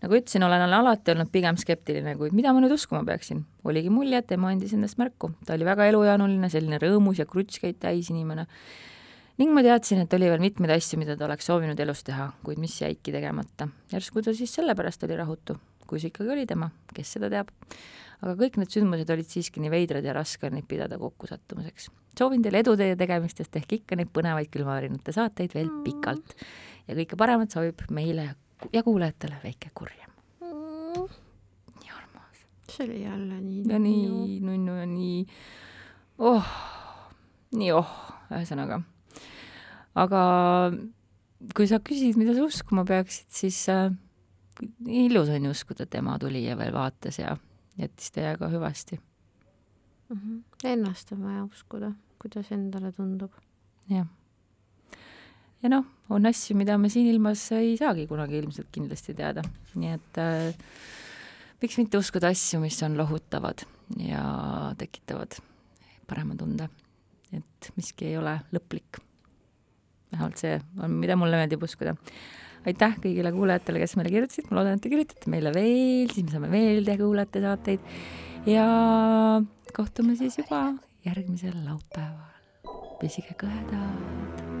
[0.00, 3.44] nagu ütlesin, olen alati olnud pigem skeptiline, kuid mida ma nüüd uskuma peaksin?
[3.64, 5.34] oligi mulje, et ema andis endast märku.
[5.44, 8.46] ta oli väga elujaanuline, selline rõõmus ja krutskeid täis inimene.
[9.36, 12.58] ning ma teadsin, et oli veel mitmeid asju, mida ta oleks soovinud elus teha, kuid
[12.58, 13.68] mis jäidki tegemata.
[13.92, 17.52] järsku ta siis sellepärast oli rahutu, kui see ikkagi oli tema, kes seda teab
[18.22, 21.90] aga kõik need sündmused olid siiski nii veidrad ja raske on neid pidada kokkusattumuseks.
[22.18, 25.84] soovin teile edu teie tegemistes, tehke ikka neid põnevaid külmavärinate saateid veel mm.
[25.84, 26.34] pikalt
[26.88, 28.30] ja kõike paremat soovib meile
[28.72, 30.10] ja kuulajatele väike kurjem
[30.40, 31.04] mm..
[31.82, 32.42] nii armas.
[32.72, 35.22] see oli jälle nii ja nii nunnu ja nii
[36.24, 36.52] oh,
[37.52, 37.94] nii oh,
[38.32, 38.80] ühesõnaga.
[39.94, 40.22] aga
[41.54, 43.90] kui sa küsid, mida sa uskuma peaksid, siis äh,
[44.86, 47.36] ilus on uskuda, et ema tuli ja veel vaatas ja
[47.78, 48.98] jättis teiega hüvasti
[50.08, 50.16] mm.
[50.16, 50.42] -hmm.
[50.64, 53.32] Ennast on vaja uskuda, kuidas endale tundub.
[53.88, 54.06] jah.
[55.62, 59.42] ja noh, on asju, mida me siin ilmas ei saagi kunagi ilmselt kindlasti teada,
[59.74, 60.54] nii et äh,
[61.62, 64.22] miks mitte uskuda asju, mis on lohutavad ja
[64.78, 65.38] tekitavad
[66.06, 66.68] parema tunde,
[67.32, 69.00] et miski ei ole lõplik.
[70.12, 71.96] vähemalt see on, mida mulle meeldib uskuda
[72.66, 76.34] aitäh kõigile kuulajatele, kes meile kirjutasid, ma loodan, et te kirjutate meile veel, siis me
[76.34, 78.66] saame veel teha kuulajate saateid ja
[79.76, 80.68] kohtume siis juba
[81.06, 82.34] järgmisel laupäeval.
[83.00, 84.55] püsige kõhedad.